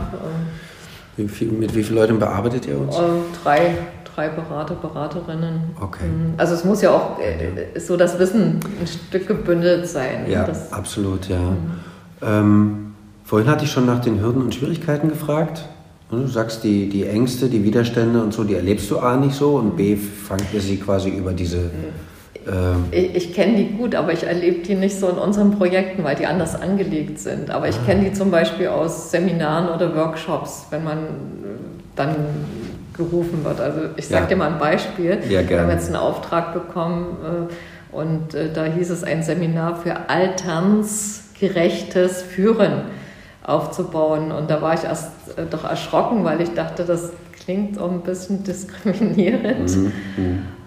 Wie 1.18 1.28
viel, 1.28 1.52
mit 1.52 1.76
wie 1.76 1.84
vielen 1.84 1.98
Leuten 1.98 2.20
bearbeitet 2.20 2.68
ihr 2.68 2.80
uns? 2.80 2.96
drei, 3.44 3.78
drei 4.15 4.30
Berater, 4.30 4.76
Beraterinnen. 4.76 5.76
Okay. 5.80 6.06
Mhm. 6.06 6.34
Also 6.38 6.54
es 6.56 6.63
muss 6.63 6.82
ja 6.82 6.91
auch 6.91 7.19
äh, 7.19 7.80
so 7.80 7.97
das 7.97 8.19
Wissen 8.19 8.60
ein 8.80 8.88
Stück 8.88 9.28
gebündelt 9.28 9.88
sein. 9.88 10.26
Ja, 10.30 10.45
das, 10.45 10.71
absolut, 10.71 11.28
ja. 11.28 11.39
Mhm. 11.39 11.71
Ähm, 12.21 12.93
vorhin 13.24 13.50
hatte 13.50 13.65
ich 13.65 13.71
schon 13.71 13.86
nach 13.86 14.00
den 14.00 14.21
Hürden 14.21 14.41
und 14.41 14.54
Schwierigkeiten 14.54 15.10
gefragt. 15.10 15.63
Du 16.10 16.28
sagst, 16.28 16.65
die, 16.65 16.89
die 16.89 17.06
Ängste, 17.06 17.47
die 17.47 17.63
Widerstände 17.63 18.21
und 18.21 18.34
so, 18.34 18.43
die 18.43 18.56
erlebst 18.56 18.91
du 18.91 19.00
A 19.00 19.15
nicht 19.15 19.34
so 19.34 19.56
und 19.56 19.78
B, 19.78 19.95
fangt 19.95 20.54
ihr 20.54 20.60
sie 20.60 20.76
quasi 20.76 21.10
über 21.10 21.32
diese. 21.32 21.71
Ähm 22.45 22.86
ich, 22.91 23.15
ich 23.15 23.34
kenne 23.34 23.56
die 23.56 23.78
gut, 23.78 23.95
aber 23.95 24.12
ich 24.12 24.24
erlebe 24.24 24.60
die 24.60 24.76
nicht 24.76 25.00
so 25.00 25.08
in 25.08 25.15
unseren 25.15 25.52
Projekten, 25.58 26.04
weil 26.04 26.17
die 26.17 26.26
anders 26.26 26.60
angelegt 26.60 27.17
sind. 27.17 27.50
Aber 27.50 27.69
ich 27.69 27.78
ah. 27.78 27.86
kenne 27.86 28.10
die 28.10 28.13
zum 28.13 28.30
Beispiel 28.30 28.67
aus 28.67 29.10
Seminaren 29.10 29.74
oder 29.74 29.95
Workshops, 29.95 30.67
wenn 30.69 30.84
man 30.84 30.97
dann 31.95 32.15
gerufen 33.06 33.44
wird. 33.44 33.60
Also 33.60 33.82
ich 33.96 34.08
sage 34.08 34.24
ja. 34.24 34.30
dir 34.30 34.38
mal 34.38 34.54
ein 34.54 34.60
Beispiel. 34.60 35.20
Ja, 35.30 35.48
Wir 35.48 35.62
haben 35.62 35.70
jetzt 35.70 35.88
einen 35.88 35.98
Auftrag 35.98 36.54
bekommen 36.54 37.18
äh, 37.24 37.48
und 37.96 38.34
äh, 38.34 38.52
da 38.54 38.66
hieß 38.66 38.90
es 38.90 39.04
ein 39.04 39.22
Seminar 39.24 39.78
für 39.78 40.10
alternsgerechtes 40.10 42.22
Führen 42.22 42.84
aufzubauen. 43.44 44.32
Und 44.32 44.50
da 44.50 44.62
war 44.62 44.74
ich 44.74 44.84
erst 44.84 45.38
äh, 45.38 45.46
doch 45.50 45.64
erschrocken, 45.64 46.24
weil 46.24 46.42
ich 46.42 46.54
dachte, 46.54 46.86
das 46.86 47.12
klingt 47.44 47.80
auch 47.80 47.92
ein 47.92 48.02
bisschen 48.02 48.44
diskriminierend. 48.44 49.76
Mhm. 49.76 49.92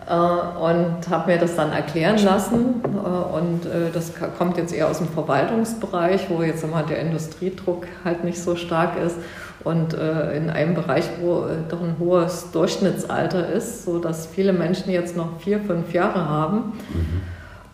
Äh, 0.06 0.12
und 0.12 1.08
habe 1.08 1.32
mir 1.32 1.38
das 1.38 1.56
dann 1.56 1.72
erklären 1.72 2.18
lassen. 2.22 2.82
Äh, 2.84 2.98
und 2.98 3.66
äh, 3.66 3.90
das 3.92 4.12
kommt 4.38 4.56
jetzt 4.58 4.74
eher 4.74 4.88
aus 4.88 4.98
dem 4.98 5.08
Verwaltungsbereich, 5.08 6.28
wo 6.28 6.42
jetzt 6.42 6.62
immer 6.62 6.82
der 6.82 6.98
Industriedruck 6.98 7.86
halt 8.04 8.24
nicht 8.24 8.40
so 8.40 8.56
stark 8.56 8.98
ist. 8.98 9.16
Und 9.62 9.94
in 9.94 10.50
einem 10.50 10.74
Bereich, 10.74 11.08
wo 11.22 11.46
doch 11.70 11.80
ein 11.80 11.96
hohes 11.98 12.50
Durchschnittsalter 12.50 13.48
ist, 13.48 13.86
sodass 13.86 14.26
viele 14.26 14.52
Menschen 14.52 14.90
jetzt 14.90 15.16
noch 15.16 15.40
vier, 15.40 15.58
fünf 15.58 15.94
Jahre 15.94 16.28
haben. 16.28 16.74
Mhm 16.92 17.22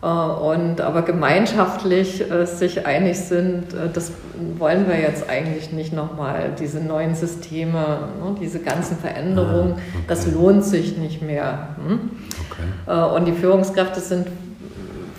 und 0.01 0.81
aber 0.81 1.03
gemeinschaftlich 1.03 2.31
äh, 2.31 2.45
sich 2.47 2.87
einig 2.87 3.19
sind, 3.19 3.71
äh, 3.73 3.87
das 3.93 4.11
wollen 4.57 4.87
wir 4.87 4.99
jetzt 4.99 5.29
eigentlich 5.29 5.71
nicht 5.71 5.93
nochmal, 5.93 6.55
diese 6.59 6.79
neuen 6.79 7.13
Systeme, 7.13 8.09
ne, 8.19 8.35
diese 8.41 8.59
ganzen 8.59 8.97
Veränderungen, 8.97 9.73
ah, 9.73 9.81
okay. 9.93 10.03
das 10.07 10.25
lohnt 10.25 10.63
sich 10.65 10.97
nicht 10.97 11.21
mehr. 11.21 11.75
Hm? 11.85 12.09
Okay. 12.87 13.15
Und 13.15 13.25
die 13.25 13.31
Führungskräfte 13.31 13.99
sind 13.99 14.27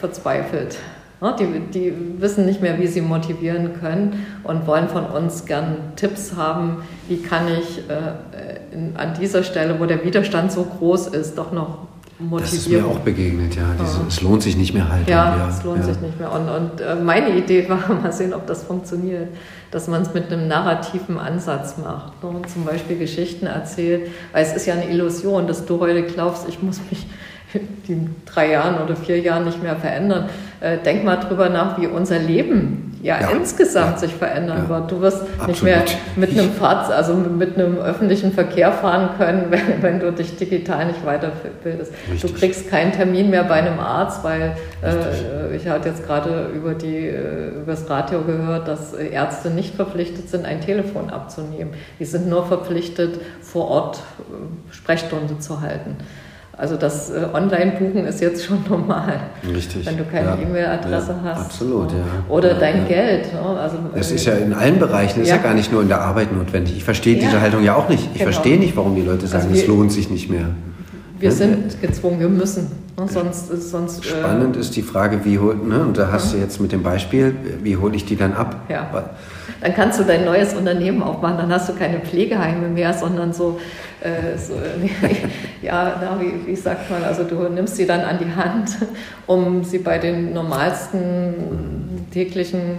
verzweifelt. 0.00 0.76
Ne, 1.20 1.36
die, 1.38 1.60
die 1.72 2.20
wissen 2.20 2.44
nicht 2.44 2.60
mehr, 2.60 2.80
wie 2.80 2.88
sie 2.88 3.02
motivieren 3.02 3.78
können 3.78 4.26
und 4.42 4.66
wollen 4.66 4.88
von 4.88 5.06
uns 5.06 5.44
gern 5.46 5.76
Tipps 5.94 6.34
haben, 6.34 6.82
wie 7.06 7.22
kann 7.22 7.46
ich 7.46 7.82
an 8.96 9.14
dieser 9.20 9.44
Stelle, 9.44 9.78
wo 9.78 9.86
der 9.86 10.04
Widerstand 10.04 10.50
so 10.50 10.64
groß 10.64 11.08
ist, 11.08 11.38
doch 11.38 11.52
noch 11.52 11.86
motivieren. 12.28 12.40
Das 12.40 12.52
ist 12.52 12.68
mir 12.68 12.86
auch 12.86 12.98
begegnet, 13.00 13.56
ja. 13.56 13.74
Diese, 13.80 13.98
ja. 13.98 14.04
Es 14.08 14.20
lohnt 14.20 14.42
sich 14.42 14.56
nicht 14.56 14.74
mehr 14.74 14.88
halt. 14.88 15.08
Ja, 15.08 15.36
ja 15.36 15.48
es 15.48 15.62
lohnt 15.62 15.78
ja. 15.78 15.84
sich 15.84 16.00
nicht 16.00 16.18
mehr. 16.18 16.32
Und, 16.32 16.48
und 16.48 16.80
äh, 16.80 16.94
meine 16.94 17.36
Idee 17.36 17.68
war, 17.68 17.78
mal 17.94 18.12
sehen, 18.12 18.34
ob 18.34 18.46
das 18.46 18.64
funktioniert, 18.64 19.28
dass 19.70 19.88
man 19.88 20.02
es 20.02 20.14
mit 20.14 20.32
einem 20.32 20.48
narrativen 20.48 21.18
Ansatz 21.18 21.76
macht. 21.78 22.22
Ne? 22.22 22.30
Und 22.30 22.48
zum 22.48 22.64
Beispiel 22.64 22.98
Geschichten 22.98 23.46
erzählt, 23.46 24.10
weil 24.32 24.44
es 24.44 24.54
ist 24.54 24.66
ja 24.66 24.74
eine 24.74 24.88
Illusion, 24.88 25.46
dass 25.46 25.66
du 25.66 25.80
heute 25.80 26.02
glaubst, 26.02 26.48
ich 26.48 26.62
muss 26.62 26.80
mich 26.90 27.06
in 27.88 28.14
drei 28.26 28.50
Jahren 28.52 28.82
oder 28.82 28.96
vier 28.96 29.20
Jahren 29.20 29.44
nicht 29.44 29.62
mehr 29.62 29.76
verändern. 29.76 30.28
Äh, 30.60 30.78
denk 30.78 31.04
mal 31.04 31.16
drüber 31.16 31.48
nach, 31.48 31.80
wie 31.80 31.86
unser 31.86 32.18
Leben 32.18 32.91
ja, 33.02 33.20
ja 33.20 33.30
insgesamt 33.30 33.94
ja. 33.94 33.98
sich 33.98 34.14
verändern 34.14 34.64
ja. 34.64 34.68
wird. 34.68 34.90
Du 34.90 35.00
wirst 35.00 35.22
Absolut. 35.22 35.48
nicht 35.48 35.62
mehr 35.62 35.84
mit 36.16 36.30
einem 36.30 36.52
Fahrzeug, 36.52 36.96
also 36.96 37.14
mit 37.14 37.58
einem 37.58 37.78
öffentlichen 37.78 38.32
Verkehr 38.32 38.72
fahren 38.72 39.10
können, 39.18 39.46
wenn, 39.50 39.82
wenn 39.82 40.00
du 40.00 40.12
dich 40.12 40.36
digital 40.36 40.86
nicht 40.86 41.00
weiterbildest. 41.04 41.92
Richtig. 42.10 42.32
Du 42.32 42.38
kriegst 42.38 42.70
keinen 42.70 42.92
Termin 42.92 43.30
mehr 43.30 43.44
bei 43.44 43.54
einem 43.54 43.80
Arzt, 43.80 44.22
weil 44.22 44.56
äh, 44.82 45.54
ich 45.56 45.68
hatte 45.68 45.88
jetzt 45.88 46.06
gerade 46.06 46.50
über, 46.54 46.74
die, 46.74 47.08
äh, 47.08 47.50
über 47.60 47.72
das 47.72 47.90
Radio 47.90 48.22
gehört, 48.22 48.68
dass 48.68 48.94
Ärzte 48.94 49.50
nicht 49.50 49.74
verpflichtet 49.74 50.28
sind, 50.28 50.46
ein 50.46 50.60
Telefon 50.60 51.10
abzunehmen. 51.10 51.74
Die 51.98 52.04
sind 52.04 52.28
nur 52.28 52.46
verpflichtet, 52.46 53.20
vor 53.40 53.68
Ort 53.68 53.96
äh, 53.96 54.72
Sprechstunde 54.72 55.38
zu 55.40 55.60
halten. 55.60 55.96
Also 56.56 56.76
das 56.76 57.10
äh, 57.10 57.26
Online-Buchen 57.32 58.06
ist 58.06 58.20
jetzt 58.20 58.44
schon 58.44 58.58
normal. 58.68 59.20
Richtig. 59.54 59.86
Wenn 59.86 59.96
du 59.96 60.04
keine 60.04 60.28
ja. 60.28 60.38
E-Mail-Adresse 60.38 61.16
ja, 61.24 61.30
hast. 61.30 61.46
Absolut, 61.46 61.92
ja. 61.92 61.98
Oder 62.28 62.54
dein 62.54 62.86
Geld. 62.86 63.32
Ne? 63.32 63.40
Also, 63.40 63.78
das 63.94 64.10
ist 64.10 64.26
ja 64.26 64.34
in 64.34 64.52
allen 64.52 64.78
Bereichen, 64.78 65.20
das 65.20 65.28
ist 65.28 65.34
ja 65.34 65.42
gar 65.42 65.54
nicht 65.54 65.72
nur 65.72 65.82
in 65.82 65.88
der 65.88 66.02
Arbeit 66.02 66.32
notwendig. 66.32 66.76
Ich 66.76 66.84
verstehe 66.84 67.16
diese 67.16 67.40
Haltung 67.40 67.64
ja 67.64 67.74
auch 67.74 67.88
nicht. 67.88 68.04
Ich 68.12 68.18
genau. 68.18 68.32
verstehe 68.32 68.58
nicht, 68.58 68.76
warum 68.76 68.94
die 68.94 69.02
Leute 69.02 69.26
sagen, 69.26 69.48
also 69.48 69.60
es 69.60 69.66
lohnt 69.66 69.92
sich 69.92 70.10
nicht 70.10 70.28
mehr. 70.28 70.50
Wir 71.22 71.32
sind 71.32 71.80
gezwungen, 71.80 72.20
wir 72.20 72.28
müssen. 72.28 72.70
Sonst, 73.06 73.48
sonst, 73.70 74.04
äh, 74.04 74.08
Spannend 74.08 74.56
äh, 74.56 74.60
ist 74.60 74.76
die 74.76 74.82
Frage, 74.82 75.24
wie 75.24 75.38
hol, 75.38 75.56
ne? 75.56 75.80
und 75.80 75.96
da 75.96 76.12
hast 76.12 76.34
du 76.34 76.36
jetzt 76.36 76.60
mit 76.60 76.72
dem 76.72 76.82
Beispiel, 76.82 77.34
wie 77.62 77.76
hole 77.76 77.96
ich 77.96 78.04
die 78.04 78.16
dann 78.16 78.34
ab? 78.34 78.56
Ja. 78.68 79.06
Dann 79.60 79.74
kannst 79.74 79.98
du 79.98 80.04
dein 80.04 80.24
neues 80.24 80.52
Unternehmen 80.52 81.02
aufmachen, 81.02 81.38
dann 81.38 81.52
hast 81.52 81.68
du 81.68 81.72
keine 81.72 82.00
Pflegeheime 82.00 82.68
mehr, 82.68 82.92
sondern 82.92 83.32
so 83.32 83.58
äh, 84.02 84.36
so, 84.36 84.54
ja, 85.62 85.96
na, 86.00 86.20
wie, 86.20 86.46
wie, 86.46 86.56
sagt 86.56 86.90
man, 86.90 87.04
also 87.04 87.22
du 87.22 87.48
nimmst 87.48 87.76
sie 87.76 87.86
dann 87.86 88.00
an 88.00 88.18
die 88.18 88.34
Hand, 88.34 88.76
um 89.26 89.62
sie 89.62 89.78
bei 89.78 89.98
den 89.98 90.32
normalsten 90.32 91.34
täglichen 92.10 92.78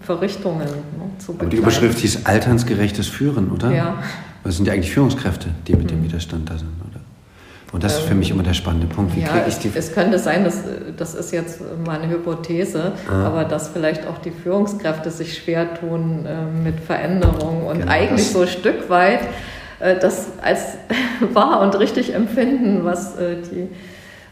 Verrichtungen 0.00 0.66
ne, 0.66 1.10
zu 1.18 1.32
begleiten. 1.32 1.40
Aber 1.40 1.50
die 1.50 1.56
Überschrift 1.58 1.98
hieß 1.98 2.24
alternsgerechtes 2.24 3.08
Führen, 3.08 3.50
oder? 3.50 3.70
Ja. 3.70 4.02
Das 4.44 4.56
sind 4.56 4.66
ja 4.66 4.72
eigentlich 4.72 4.92
Führungskräfte, 4.92 5.50
die 5.66 5.74
mit 5.74 5.90
dem 5.90 6.00
mhm. 6.00 6.04
Widerstand 6.04 6.48
da 6.48 6.56
sind, 6.56 6.70
oder? 6.90 7.01
Und 7.72 7.82
das 7.82 7.98
ist 7.98 8.02
für 8.02 8.14
mich 8.14 8.30
immer 8.30 8.42
der 8.42 8.52
spannende 8.52 8.86
Punkt. 8.86 9.16
Wie 9.16 9.20
ja, 9.20 9.28
kriege 9.28 9.46
ich 9.48 9.58
die 9.58 9.72
es 9.74 9.94
könnte 9.94 10.18
sein, 10.18 10.44
dass 10.44 10.62
das 10.96 11.14
ist 11.14 11.32
jetzt 11.32 11.60
meine 11.86 12.08
Hypothese, 12.08 12.92
ah. 13.10 13.24
aber 13.24 13.44
dass 13.44 13.68
vielleicht 13.68 14.06
auch 14.06 14.18
die 14.18 14.30
Führungskräfte 14.30 15.10
sich 15.10 15.38
schwer 15.38 15.74
tun 15.74 16.26
äh, 16.26 16.44
mit 16.44 16.80
Veränderungen 16.80 17.64
und 17.66 17.78
genau, 17.78 17.90
eigentlich 17.90 18.30
so 18.30 18.42
ein 18.42 18.48
Stück 18.48 18.90
weit 18.90 19.20
äh, 19.80 19.98
das 19.98 20.26
als 20.42 20.76
wahr 21.32 21.62
und 21.62 21.78
richtig 21.78 22.14
empfinden, 22.14 22.84
was 22.84 23.16
äh, 23.16 23.36
die 23.50 23.68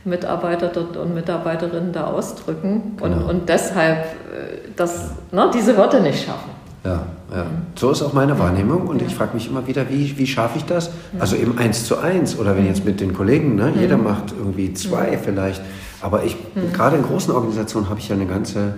Mitarbeiter 0.05 0.69
dort 0.69 0.99
und 0.99 1.15
Mitarbeiterinnen 1.15 1.93
da 1.93 2.09
ausdrücken 2.09 2.99
und, 3.01 3.13
genau. 3.13 3.29
und 3.29 3.49
deshalb 3.49 4.05
äh, 4.05 4.69
das, 4.77 5.13
ne, 5.33 5.51
diese 5.53 5.79
Worte 5.79 6.01
nicht 6.01 6.25
schaffen. 6.25 6.51
Ja, 6.85 7.07
ja. 7.35 7.47
So 7.77 7.91
ist 7.91 8.03
auch 8.03 8.15
meine 8.15 8.39
Wahrnehmung 8.39 8.87
und 8.87 9.03
ich 9.03 9.15
frage 9.15 9.35
mich 9.35 9.49
immer 9.49 9.67
wieder, 9.67 9.91
wie, 9.91 10.17
wie 10.17 10.27
schaffe 10.27 10.59
ich 10.59 10.65
das? 10.65 10.91
Also 11.19 11.37
im 11.37 11.59
Eins 11.59 11.85
zu 11.85 11.99
eins 11.99 12.39
oder 12.39 12.57
wenn 12.57 12.67
jetzt 12.67 12.85
mit 12.85 13.01
den 13.01 13.13
Kollegen, 13.13 13.55
ne, 13.55 13.73
jeder 13.79 13.99
macht 13.99 14.33
irgendwie 14.37 14.73
zwei 14.73 15.19
vielleicht, 15.19 15.61
aber 16.01 16.25
ich, 16.25 16.37
gerade 16.73 16.97
in 16.97 17.03
großen 17.03 17.35
Organisationen 17.35 17.91
habe 17.91 18.01
ich 18.01 18.09
ja 18.09 18.17
eine 18.17 18.27
ganze 18.27 18.75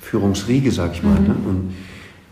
Führungsriege, 0.00 0.72
sag 0.72 0.92
ich 0.92 1.02
mal. 1.02 1.18
Ne? 1.20 1.34
Und 1.48 1.74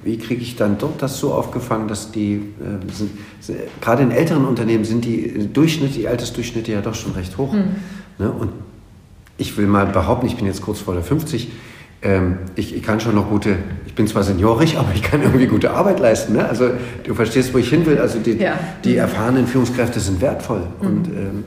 wie 0.02 0.18
kriege 0.18 0.42
ich 0.42 0.56
dann 0.56 0.78
dort 0.78 1.00
das 1.02 1.18
so 1.18 1.32
aufgefangen, 1.32 1.86
dass 1.86 2.10
die, 2.10 2.34
äh, 2.34 2.92
sind, 2.92 3.10
gerade 3.80 4.02
in 4.02 4.10
älteren 4.10 4.44
Unternehmen 4.44 4.84
sind 4.84 5.04
die 5.04 5.48
Durchschnitte, 5.52 5.94
die 5.94 6.08
Altersdurchschnitte 6.08 6.72
ja 6.72 6.80
doch 6.80 6.94
schon 6.94 7.12
recht 7.12 7.38
hoch. 7.38 7.52
Mhm. 7.52 7.76
Ne? 8.18 8.30
Und 8.30 8.50
ich 9.38 9.56
will 9.56 9.66
mal 9.66 9.86
behaupten, 9.86 10.26
ich 10.26 10.36
bin 10.36 10.46
jetzt 10.46 10.62
kurz 10.62 10.80
vor 10.80 10.94
der 10.94 11.02
50, 11.02 11.50
ähm, 12.02 12.38
ich, 12.56 12.74
ich, 12.74 12.82
kann 12.82 12.98
schon 12.98 13.14
noch 13.14 13.28
gute, 13.28 13.56
ich 13.86 13.94
bin 13.94 14.06
zwar 14.06 14.22
seniorig, 14.22 14.76
aber 14.78 14.88
ich 14.94 15.02
kann 15.02 15.22
irgendwie 15.22 15.46
gute 15.46 15.70
Arbeit 15.70 16.00
leisten. 16.00 16.34
Ne? 16.34 16.48
Also 16.48 16.70
du 17.04 17.14
verstehst, 17.14 17.52
wo 17.52 17.58
ich 17.58 17.68
hin 17.68 17.84
will. 17.86 17.98
Also 17.98 18.18
die, 18.18 18.38
ja. 18.38 18.58
die 18.84 18.96
erfahrenen 18.96 19.46
Führungskräfte 19.46 20.00
sind 20.00 20.20
wertvoll. 20.20 20.62
Mhm. 20.80 20.86
Und 20.86 21.08
ähm, 21.08 21.44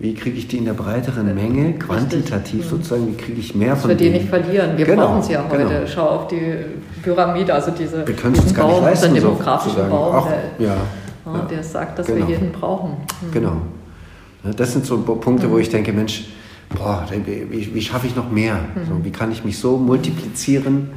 wie 0.00 0.14
kriege 0.14 0.38
ich 0.38 0.46
die 0.46 0.58
in 0.58 0.64
der 0.64 0.74
breiteren 0.74 1.34
Menge, 1.34 1.72
quantitativ 1.72 2.60
Richtig. 2.60 2.70
sozusagen, 2.70 3.08
wie 3.08 3.16
kriege 3.16 3.40
ich 3.40 3.56
mehr 3.56 3.74
von 3.74 3.88
denen? 3.88 3.98
wir 3.98 4.06
die 4.06 4.18
nicht 4.18 4.28
verlieren. 4.28 4.78
Wir 4.78 4.84
genau, 4.84 5.08
brauchen 5.08 5.22
sie 5.24 5.32
ja 5.32 5.44
heute. 5.50 5.64
Genau. 5.64 5.86
Schau 5.92 6.08
auf 6.08 6.28
die 6.28 6.40
Pyramide, 7.02 7.52
also 7.52 7.72
diese, 7.72 8.06
wir 8.06 8.14
können 8.14 8.36
es 8.36 8.54
gar 8.54 8.68
nicht 8.68 8.80
leisten, 8.80 9.14
den 9.14 9.22
demografischen 9.24 9.88
Baum, 9.88 10.14
Auch, 10.14 10.28
der, 10.28 10.66
ja, 10.68 10.76
ja, 11.26 11.38
der 11.50 11.64
sagt, 11.64 11.98
dass 11.98 12.06
genau. 12.06 12.28
wir 12.28 12.36
jeden 12.36 12.52
brauchen. 12.52 12.90
Mhm. 12.90 13.32
Genau. 13.32 13.56
Das 14.56 14.72
sind 14.72 14.86
so 14.86 14.98
Punkte, 14.98 15.48
mhm. 15.48 15.50
wo 15.50 15.58
ich 15.58 15.68
denke, 15.68 15.92
Mensch, 15.92 16.26
boah, 16.76 17.06
wie, 17.10 17.74
wie 17.74 17.82
schaffe 17.82 18.06
ich 18.06 18.16
noch 18.16 18.30
mehr? 18.30 18.54
Mhm. 18.54 18.86
So, 18.88 19.04
wie 19.04 19.12
kann 19.12 19.32
ich 19.32 19.44
mich 19.44 19.58
so 19.58 19.76
multiplizieren 19.76 20.90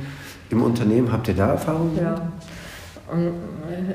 im 0.49 0.63
Unternehmen? 0.63 1.11
Habt 1.11 1.27
ihr 1.27 1.33
da 1.33 1.49
Erfahrungen? 1.49 1.97
Ja. 2.01 2.15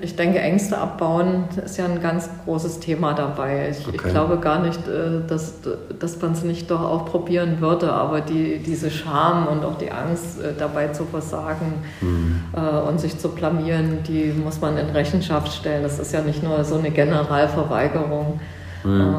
Ich 0.03 0.15
denke, 0.15 0.41
Ängste 0.41 0.77
abbauen 0.77 1.45
ist 1.65 1.79
ja 1.79 1.87
ein 1.87 2.03
ganz 2.03 2.29
großes 2.45 2.81
Thema 2.81 3.15
dabei. 3.15 3.71
Ich, 3.71 3.89
okay. 3.89 3.97
ich 3.97 4.03
glaube 4.03 4.37
gar 4.37 4.61
nicht, 4.61 4.87
äh, 4.87 5.27
dass, 5.27 5.55
dass 5.99 6.21
man 6.21 6.33
es 6.33 6.45
nicht 6.45 6.71
doch 6.71 6.83
auch 6.83 7.07
probieren 7.07 7.63
würde, 7.63 7.91
aber 7.91 8.21
die, 8.21 8.59
diese 8.59 8.91
Scham 8.91 9.47
und 9.47 9.65
auch 9.65 9.79
die 9.79 9.91
Angst 9.91 10.43
äh, 10.43 10.53
dabei 10.59 10.89
zu 10.89 11.07
versagen 11.07 11.73
mhm. 12.03 12.43
und 12.87 13.01
sich 13.01 13.19
zu 13.19 13.31
blamieren, 13.31 14.03
die 14.07 14.33
muss 14.33 14.61
man 14.61 14.77
in 14.77 14.91
Rechenschaft 14.91 15.51
stellen. 15.51 15.83
Das 15.83 15.99
ist 15.99 16.13
ja 16.13 16.21
nicht 16.21 16.43
nur 16.43 16.63
so 16.65 16.77
eine 16.77 16.91
Generalverweigerung, 16.91 18.39
mhm. 18.85 19.15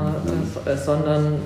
sondern 0.85 1.39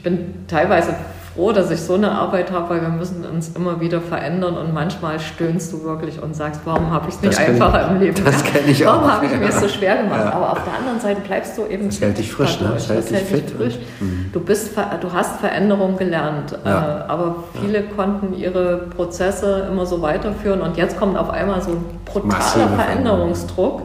ich 0.00 0.02
bin 0.02 0.46
teilweise 0.48 0.94
froh, 1.34 1.52
dass 1.52 1.70
ich 1.70 1.78
so 1.78 1.92
eine 1.92 2.10
Arbeit 2.10 2.50
habe, 2.50 2.70
weil 2.70 2.80
wir 2.80 2.88
müssen 2.88 3.22
uns 3.26 3.50
immer 3.50 3.82
wieder 3.82 4.00
verändern 4.00 4.56
und 4.56 4.72
manchmal 4.72 5.20
stöhnst 5.20 5.74
du 5.74 5.84
wirklich 5.84 6.22
und 6.22 6.34
sagst, 6.34 6.62
warum 6.64 6.90
habe 6.90 7.10
ich 7.10 7.16
es 7.16 7.20
nicht 7.20 7.38
einfacher 7.38 7.84
ich, 7.84 7.90
im 7.90 8.00
Leben? 8.00 8.24
Das 8.24 8.42
kenne 8.42 8.68
ich 8.68 8.82
warum 8.82 9.00
auch. 9.00 9.02
Warum 9.02 9.16
habe 9.16 9.26
ich 9.26 9.32
mir 9.32 9.48
es 9.48 9.56
ja. 9.56 9.60
so 9.60 9.68
schwer 9.68 9.98
gemacht? 9.98 10.20
Ja. 10.24 10.32
Aber 10.32 10.52
auf 10.52 10.64
der 10.64 10.72
anderen 10.72 11.00
Seite 11.00 11.20
bleibst 11.20 11.58
du 11.58 11.66
eben 11.66 11.88
das 11.88 12.00
hält 12.00 12.16
dich 12.16 12.32
frisch, 12.32 12.62
ne? 12.62 12.70
Das 12.72 12.88
hält, 12.88 13.12
das 13.12 13.30
hält 13.30 13.50
dich 13.50 13.54
frisch. 13.54 13.78
Mhm. 14.00 14.30
Du, 14.32 14.40
bist, 14.40 14.70
du 14.74 15.12
hast 15.12 15.38
Veränderung 15.40 15.98
gelernt, 15.98 16.56
ja. 16.64 17.04
aber 17.06 17.44
viele 17.60 17.82
konnten 17.82 18.34
ihre 18.34 18.86
Prozesse 18.96 19.68
immer 19.70 19.84
so 19.84 20.00
weiterführen 20.00 20.62
und 20.62 20.78
jetzt 20.78 20.98
kommt 20.98 21.18
auf 21.18 21.28
einmal 21.28 21.60
so 21.60 21.72
ein 21.72 21.84
brutaler 22.06 22.68
Veränderungsdruck 22.74 23.82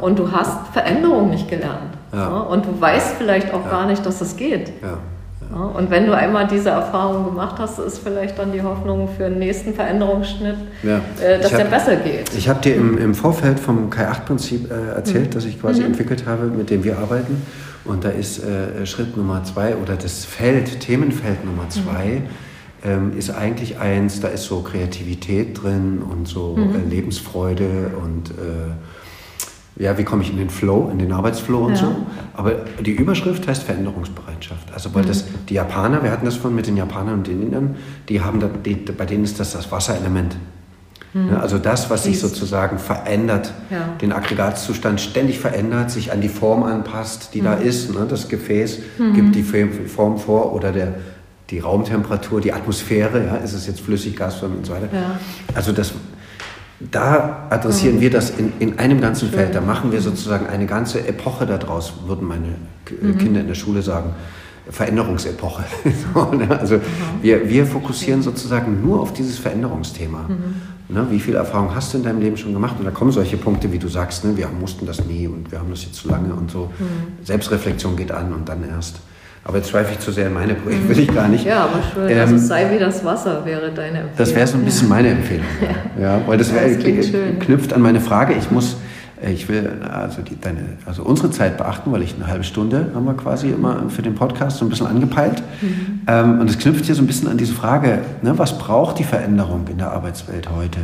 und 0.00 0.16
du 0.16 0.30
hast 0.30 0.68
Veränderung 0.72 1.30
nicht 1.30 1.48
gelernt. 1.48 1.96
Und 2.48 2.66
du 2.66 2.80
weißt 2.80 3.16
vielleicht 3.18 3.52
auch 3.52 3.68
gar 3.68 3.86
nicht, 3.86 4.06
dass 4.06 4.20
das 4.20 4.36
geht. 4.36 4.68
Ja, 4.80 4.98
und 5.56 5.90
wenn 5.90 6.06
du 6.06 6.16
einmal 6.16 6.46
diese 6.46 6.70
Erfahrung 6.70 7.24
gemacht 7.24 7.56
hast, 7.58 7.78
ist 7.80 7.98
vielleicht 7.98 8.38
dann 8.38 8.52
die 8.52 8.62
Hoffnung 8.62 9.08
für 9.08 9.24
den 9.24 9.40
nächsten 9.40 9.74
Veränderungsschnitt, 9.74 10.56
ja. 10.84 11.00
äh, 11.20 11.40
dass 11.40 11.52
hab, 11.52 11.58
der 11.58 11.64
besser 11.64 11.96
geht. 11.96 12.32
Ich 12.36 12.48
habe 12.48 12.60
dir 12.60 12.76
im, 12.76 12.96
im, 12.98 13.14
Vorfeld 13.14 13.58
vom 13.58 13.90
K8-Prinzip 13.90 14.70
äh, 14.70 14.94
erzählt, 14.94 15.30
mhm. 15.30 15.34
das 15.34 15.44
ich 15.46 15.60
quasi 15.60 15.80
mhm. 15.80 15.86
entwickelt 15.86 16.24
habe, 16.26 16.44
mit 16.46 16.70
dem 16.70 16.84
wir 16.84 16.98
arbeiten. 16.98 17.42
Und 17.84 18.04
da 18.04 18.10
ist 18.10 18.44
äh, 18.44 18.86
Schritt 18.86 19.16
Nummer 19.16 19.42
zwei 19.42 19.74
oder 19.74 19.96
das 19.96 20.24
Feld, 20.24 20.80
Themenfeld 20.80 21.44
Nummer 21.44 21.68
zwei, 21.68 22.22
mhm. 22.84 22.90
ähm, 22.90 23.18
ist 23.18 23.30
eigentlich 23.30 23.78
eins, 23.78 24.20
da 24.20 24.28
ist 24.28 24.44
so 24.44 24.62
Kreativität 24.62 25.60
drin 25.60 26.00
und 26.00 26.28
so 26.28 26.56
äh, 26.56 26.88
Lebensfreude 26.88 27.90
und 28.00 28.30
äh, 28.30 28.72
ja, 29.80 29.96
wie 29.96 30.04
komme 30.04 30.22
ich 30.22 30.30
in 30.30 30.36
den 30.36 30.50
Flow, 30.50 30.90
in 30.92 30.98
den 30.98 31.10
Arbeitsflow 31.10 31.64
und 31.64 31.72
ja. 31.72 31.78
so. 31.78 31.96
Aber 32.34 32.52
die 32.84 32.90
Überschrift 32.90 33.48
heißt 33.48 33.62
Veränderungsbereitschaft. 33.62 34.72
Also 34.74 34.94
weil 34.94 35.04
mhm. 35.04 35.08
das, 35.08 35.24
die 35.48 35.54
Japaner, 35.54 36.02
wir 36.02 36.10
hatten 36.10 36.26
das 36.26 36.36
von 36.36 36.54
mit 36.54 36.66
den 36.66 36.76
Japanern 36.76 37.14
und 37.14 37.26
den 37.26 37.42
Indern, 37.42 37.76
die 38.10 38.20
haben 38.20 38.40
da, 38.40 38.48
die, 38.48 38.74
bei 38.74 39.06
denen 39.06 39.24
ist 39.24 39.40
das 39.40 39.52
das 39.52 39.72
Wasserelement. 39.72 40.36
Mhm. 41.14 41.30
Ja, 41.30 41.40
also 41.40 41.56
das, 41.56 41.88
was 41.88 42.04
sich 42.04 42.20
sozusagen 42.20 42.78
verändert, 42.78 43.52
ja. 43.70 43.88
den 44.02 44.12
Aggregatzustand 44.12 45.00
ständig 45.00 45.38
verändert, 45.38 45.90
sich 45.90 46.12
an 46.12 46.20
die 46.20 46.28
Form 46.28 46.62
anpasst, 46.62 47.30
die 47.32 47.40
mhm. 47.40 47.44
da 47.46 47.54
ist. 47.54 47.94
Ne? 47.94 48.06
Das 48.06 48.28
Gefäß 48.28 48.80
Mhm. 48.98 49.14
gibt 49.14 49.34
die 49.34 49.42
Form 49.42 50.18
vor 50.18 50.52
oder 50.52 50.72
der, 50.72 50.94
die 51.48 51.58
Raumtemperatur, 51.58 52.42
die 52.42 52.52
Atmosphäre, 52.52 53.24
ja, 53.24 53.36
ist 53.36 53.54
es 53.54 53.66
jetzt 53.66 53.80
flüssig, 53.80 54.14
gasförmig 54.14 54.58
und 54.58 54.66
so 54.66 54.74
weiter. 54.74 54.88
Also 55.54 55.72
das, 55.72 55.94
da 56.80 57.46
adressieren 57.50 57.96
mhm. 57.96 58.00
wir 58.00 58.10
das 58.10 58.30
in, 58.30 58.52
in 58.58 58.78
einem 58.78 59.00
ganzen 59.00 59.28
Schön. 59.28 59.38
Feld. 59.38 59.54
Da 59.54 59.60
machen 59.60 59.92
wir 59.92 60.00
sozusagen 60.00 60.46
eine 60.46 60.66
ganze 60.66 61.06
Epoche 61.06 61.46
daraus, 61.46 61.92
würden 62.06 62.26
meine 62.26 62.54
mhm. 63.00 63.18
Kinder 63.18 63.40
in 63.40 63.48
der 63.48 63.54
Schule 63.54 63.82
sagen. 63.82 64.14
Veränderungsepoche. 64.68 65.64
so, 66.14 66.32
ne? 66.32 66.58
Also 66.58 66.76
mhm. 66.76 66.82
wir, 67.22 67.48
wir 67.48 67.66
fokussieren 67.66 68.22
sozusagen 68.22 68.82
nur 68.82 69.00
auf 69.00 69.12
dieses 69.12 69.38
Veränderungsthema. 69.38 70.26
Mhm. 70.28 70.94
Ne? 70.94 71.06
Wie 71.10 71.20
viel 71.20 71.34
Erfahrung 71.34 71.74
hast 71.74 71.92
du 71.92 71.98
in 71.98 72.04
deinem 72.04 72.20
Leben 72.20 72.36
schon 72.36 72.52
gemacht? 72.52 72.76
Und 72.78 72.84
da 72.84 72.90
kommen 72.90 73.12
solche 73.12 73.36
Punkte, 73.36 73.72
wie 73.72 73.78
du 73.78 73.88
sagst, 73.88 74.24
ne? 74.24 74.36
wir 74.36 74.48
mussten 74.48 74.86
das 74.86 75.04
nie 75.04 75.26
und 75.26 75.50
wir 75.50 75.58
haben 75.58 75.70
das 75.70 75.84
jetzt 75.84 75.96
zu 75.96 76.08
lange 76.08 76.32
und 76.34 76.50
so. 76.50 76.70
Mhm. 76.78 77.24
Selbstreflexion 77.24 77.96
geht 77.96 78.12
an 78.12 78.32
und 78.32 78.48
dann 78.48 78.66
erst. 78.66 79.00
Aber 79.44 79.56
jetzt 79.56 79.70
schweife 79.70 79.92
ich 79.92 79.98
zu 80.00 80.12
sehr 80.12 80.26
in 80.26 80.34
meine 80.34 80.54
Projekte, 80.54 80.88
will 80.88 80.98
ich 80.98 81.14
gar 81.14 81.28
nicht. 81.28 81.44
Ja, 81.46 81.64
aber 81.64 81.80
schön. 81.94 82.10
Ähm, 82.10 82.20
also 82.20 82.36
sei 82.36 82.70
wie 82.70 82.78
das 82.78 83.04
Wasser 83.04 83.44
wäre 83.44 83.70
deine 83.70 84.00
Empfehlung. 84.00 84.10
Das 84.18 84.34
wäre 84.34 84.46
so 84.46 84.58
ein 84.58 84.64
bisschen 84.64 84.88
meine 84.88 85.08
Empfehlung. 85.08 85.46
ja. 85.98 86.02
ja 86.02 86.20
weil 86.26 86.36
das, 86.36 86.52
wär, 86.52 86.68
das 86.68 87.06
knüpft 87.40 87.72
an 87.72 87.80
meine 87.80 88.00
Frage. 88.00 88.34
Ich 88.34 88.50
muss, 88.50 88.76
ich 89.22 89.48
will 89.48 89.80
also, 89.90 90.20
die, 90.20 90.38
deine, 90.38 90.60
also 90.84 91.04
unsere 91.04 91.30
Zeit 91.30 91.56
beachten, 91.56 91.90
weil 91.90 92.02
ich 92.02 92.14
eine 92.16 92.26
halbe 92.26 92.44
Stunde 92.44 92.90
haben 92.94 93.06
wir 93.06 93.14
quasi 93.14 93.48
immer 93.48 93.88
für 93.88 94.02
den 94.02 94.14
Podcast 94.14 94.58
so 94.58 94.66
ein 94.66 94.68
bisschen 94.68 94.86
angepeilt. 94.86 95.42
Mhm. 95.62 96.00
Ähm, 96.06 96.40
und 96.40 96.50
es 96.50 96.58
knüpft 96.58 96.84
hier 96.84 96.94
so 96.94 97.02
ein 97.02 97.06
bisschen 97.06 97.28
an 97.28 97.38
diese 97.38 97.54
Frage, 97.54 98.00
ne, 98.20 98.38
was 98.38 98.58
braucht 98.58 98.98
die 98.98 99.04
Veränderung 99.04 99.66
in 99.70 99.78
der 99.78 99.90
Arbeitswelt 99.90 100.50
heute? 100.54 100.80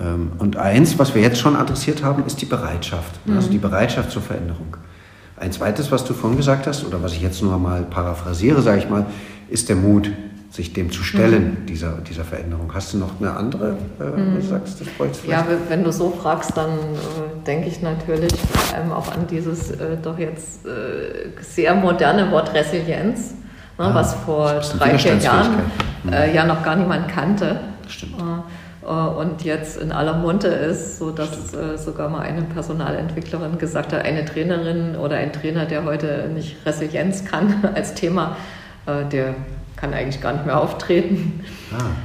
Ähm, 0.00 0.30
und 0.38 0.56
eins, 0.56 0.96
was 0.98 1.14
wir 1.16 1.22
jetzt 1.22 1.38
schon 1.38 1.56
adressiert 1.56 2.04
haben, 2.04 2.24
ist 2.24 2.40
die 2.40 2.46
Bereitschaft. 2.46 3.26
Mhm. 3.26 3.36
Also 3.36 3.50
die 3.50 3.58
Bereitschaft 3.58 4.12
zur 4.12 4.22
Veränderung. 4.22 4.76
Ein 5.36 5.52
zweites, 5.52 5.90
was 5.90 6.04
du 6.04 6.14
vorhin 6.14 6.36
gesagt 6.36 6.66
hast, 6.66 6.84
oder 6.86 7.02
was 7.02 7.12
ich 7.12 7.20
jetzt 7.22 7.42
nur 7.42 7.58
mal 7.58 7.82
paraphrasiere, 7.82 8.62
sage 8.62 8.78
ich 8.78 8.88
mal, 8.88 9.06
ist 9.48 9.68
der 9.68 9.76
Mut, 9.76 10.10
sich 10.50 10.72
dem 10.72 10.92
zu 10.92 11.02
stellen, 11.02 11.58
Mhm. 11.62 11.66
dieser, 11.66 11.92
dieser 12.08 12.22
Veränderung. 12.24 12.72
Hast 12.72 12.94
du 12.94 12.98
noch 12.98 13.20
eine 13.20 13.34
andere, 13.36 13.76
äh, 13.98 14.04
Mhm. 14.04 14.36
du 14.36 14.40
sagst, 14.42 14.80
das 14.80 14.86
bräuchte 14.88 15.26
Ja, 15.28 15.44
wenn 15.68 15.82
du 15.82 15.90
so 15.90 16.10
fragst, 16.10 16.56
dann 16.56 16.70
äh, 16.70 17.44
denke 17.44 17.66
ich 17.66 17.82
natürlich 17.82 18.32
vor 18.32 18.76
allem 18.78 18.92
auch 18.92 19.10
an 19.10 19.26
dieses 19.28 19.72
äh, 19.72 19.96
doch 20.00 20.16
jetzt 20.16 20.64
äh, 20.64 21.30
sehr 21.42 21.74
moderne 21.74 22.30
Wort 22.30 22.54
Resilienz, 22.54 23.32
ne, 23.78 23.84
Ah, 23.86 23.94
was 23.94 24.14
vor 24.14 24.60
drei, 24.78 24.96
vier 24.96 25.16
Jahren 25.16 25.54
äh, 26.12 26.32
ja 26.32 26.44
noch 26.46 26.62
gar 26.62 26.76
niemand 26.76 27.08
kannte. 27.08 27.58
Stimmt. 27.88 28.14
Äh, 28.84 28.88
und 28.88 29.44
jetzt 29.44 29.76
in 29.80 29.92
aller 29.92 30.14
Munde 30.14 30.48
ist, 30.48 30.98
so 30.98 31.10
dass 31.10 31.54
äh, 31.54 31.76
sogar 31.76 32.08
mal 32.08 32.20
eine 32.20 32.42
Personalentwicklerin 32.42 33.58
gesagt 33.58 33.92
hat, 33.92 34.04
eine 34.04 34.24
Trainerin 34.24 34.96
oder 34.96 35.16
ein 35.16 35.32
Trainer, 35.32 35.64
der 35.64 35.84
heute 35.84 36.30
nicht 36.32 36.56
Resilienz 36.66 37.24
kann 37.24 37.64
als 37.74 37.94
Thema, 37.94 38.36
äh, 38.86 39.04
der 39.10 39.34
kann 39.76 39.92
eigentlich 39.92 40.20
gar 40.20 40.32
nicht 40.32 40.46
mehr 40.46 40.60
auftreten. 40.60 41.44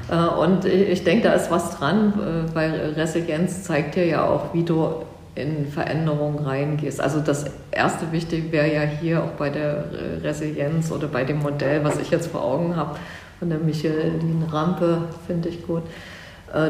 Ah. 0.09 0.27
Äh, 0.27 0.41
und 0.41 0.65
ich 0.65 1.03
denke, 1.03 1.27
da 1.27 1.33
ist 1.33 1.51
was 1.51 1.77
dran, 1.77 2.13
weil 2.53 2.93
Resilienz 2.95 3.63
zeigt 3.63 3.95
dir 3.95 4.05
ja 4.05 4.25
auch, 4.25 4.53
wie 4.53 4.63
du 4.63 5.05
in 5.35 5.67
Veränderungen 5.67 6.39
reingehst. 6.39 6.99
Also 6.99 7.19
das 7.19 7.45
erste 7.71 8.11
Wichtige 8.11 8.51
wäre 8.51 8.73
ja 8.73 8.81
hier 8.81 9.23
auch 9.23 9.31
bei 9.37 9.49
der 9.49 9.85
Resilienz 10.23 10.91
oder 10.91 11.07
bei 11.07 11.23
dem 11.23 11.39
Modell, 11.39 11.83
was 11.83 11.99
ich 11.99 12.09
jetzt 12.09 12.27
vor 12.27 12.43
Augen 12.43 12.75
habe, 12.75 12.97
von 13.37 13.49
der 13.49 13.59
Micheline 13.59 14.51
Rampe, 14.51 15.03
finde 15.27 15.47
ich 15.47 15.65
gut, 15.65 15.83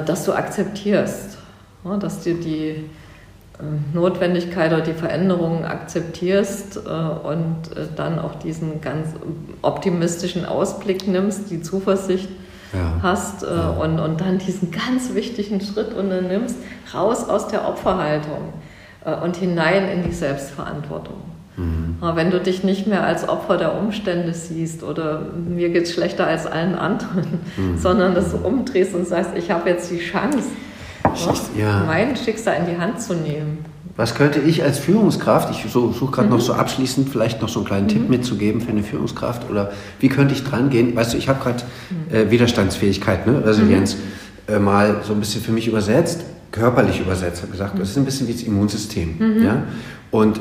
dass 0.05 0.25
du 0.25 0.33
akzeptierst, 0.33 1.37
ja, 1.85 1.97
dass 1.97 2.23
du 2.23 2.33
die 2.35 2.69
äh, 2.69 2.83
Notwendigkeit 3.93 4.71
oder 4.73 4.81
die 4.81 4.93
Veränderungen 4.93 5.65
akzeptierst 5.65 6.77
äh, 6.77 6.89
und 6.89 7.75
äh, 7.75 7.87
dann 7.95 8.19
auch 8.19 8.35
diesen 8.35 8.81
ganz 8.81 9.09
optimistischen 9.61 10.45
Ausblick 10.45 11.07
nimmst, 11.07 11.49
die 11.51 11.61
Zuversicht 11.61 12.29
Ja. 12.73 12.99
hast 13.01 13.43
äh, 13.43 13.47
Ja. 13.47 13.69
und, 13.69 13.99
und 13.99 14.21
dann 14.21 14.37
diesen 14.37 14.71
ganz 14.71 15.13
wichtigen 15.15 15.59
Schritt 15.59 15.93
unternimmst, 15.93 16.55
raus 16.93 17.27
aus 17.27 17.47
der 17.47 17.67
Opferhaltung 17.67 18.53
äh, 19.05 19.15
und 19.15 19.37
hinein 19.37 19.89
in 19.89 20.03
die 20.03 20.11
Selbstverantwortung. 20.13 21.15
Mhm. 21.59 21.95
Aber 22.01 22.15
Wenn 22.15 22.31
du 22.31 22.39
dich 22.39 22.63
nicht 22.63 22.87
mehr 22.87 23.03
als 23.03 23.27
Opfer 23.27 23.57
der 23.57 23.75
Umstände 23.77 24.33
siehst 24.33 24.83
oder 24.83 25.21
mir 25.47 25.69
geht 25.69 25.83
es 25.83 25.93
schlechter 25.93 26.25
als 26.27 26.45
allen 26.47 26.75
anderen, 26.75 27.25
Mhm. 27.57 27.77
sondern 27.77 28.15
dass 28.15 28.31
du 28.31 28.37
umdrehst 28.37 28.95
und 28.95 29.07
sagst, 29.07 29.31
ich 29.35 29.51
habe 29.51 29.69
jetzt 29.69 29.91
die 29.91 29.99
Chance, 29.99 30.47
Ja. 31.57 31.83
mein 31.85 32.15
Schicksal 32.15 32.55
in 32.65 32.73
die 32.75 32.79
Hand 32.81 33.01
zu 33.01 33.13
nehmen. 33.13 33.59
Was 33.95 34.15
könnte 34.15 34.39
ich 34.39 34.63
als 34.63 34.79
Führungskraft, 34.79 35.49
ich 35.51 35.69
so, 35.71 35.91
suche 35.91 36.11
gerade 36.11 36.27
Mhm. 36.29 36.35
noch 36.35 36.41
so 36.41 36.53
abschließend 36.53 37.09
vielleicht 37.09 37.41
noch 37.41 37.49
so 37.49 37.59
einen 37.59 37.67
kleinen 37.67 37.87
Tipp 37.89 38.09
mitzugeben 38.09 38.61
für 38.61 38.69
eine 38.71 38.83
Führungskraft 38.83 39.49
oder 39.49 39.71
wie 39.99 40.07
könnte 40.07 40.33
ich 40.33 40.43
dran 40.45 40.69
gehen? 40.69 40.95
Weißt 40.95 41.13
du, 41.13 41.17
ich 41.17 41.27
habe 41.27 41.43
gerade 41.43 41.63
Mhm. 41.89 42.15
äh, 42.15 42.31
Widerstandsfähigkeit, 42.31 43.27
ne? 43.27 43.43
Resilienz, 43.45 43.97
äh, 44.47 44.57
mal 44.59 45.01
so 45.05 45.11
ein 45.13 45.19
bisschen 45.19 45.41
für 45.41 45.51
mich 45.51 45.67
übersetzt, 45.67 46.21
körperlich 46.51 46.99
übersetzt, 46.99 47.41
habe 47.41 47.51
gesagt, 47.51 47.79
das 47.79 47.89
ist 47.91 47.97
ein 47.97 48.05
bisschen 48.05 48.27
wie 48.27 48.33
das 48.33 48.43
Immunsystem. 48.43 49.15
Mhm. 49.19 49.43
Ja? 49.43 49.63
Und 50.11 50.39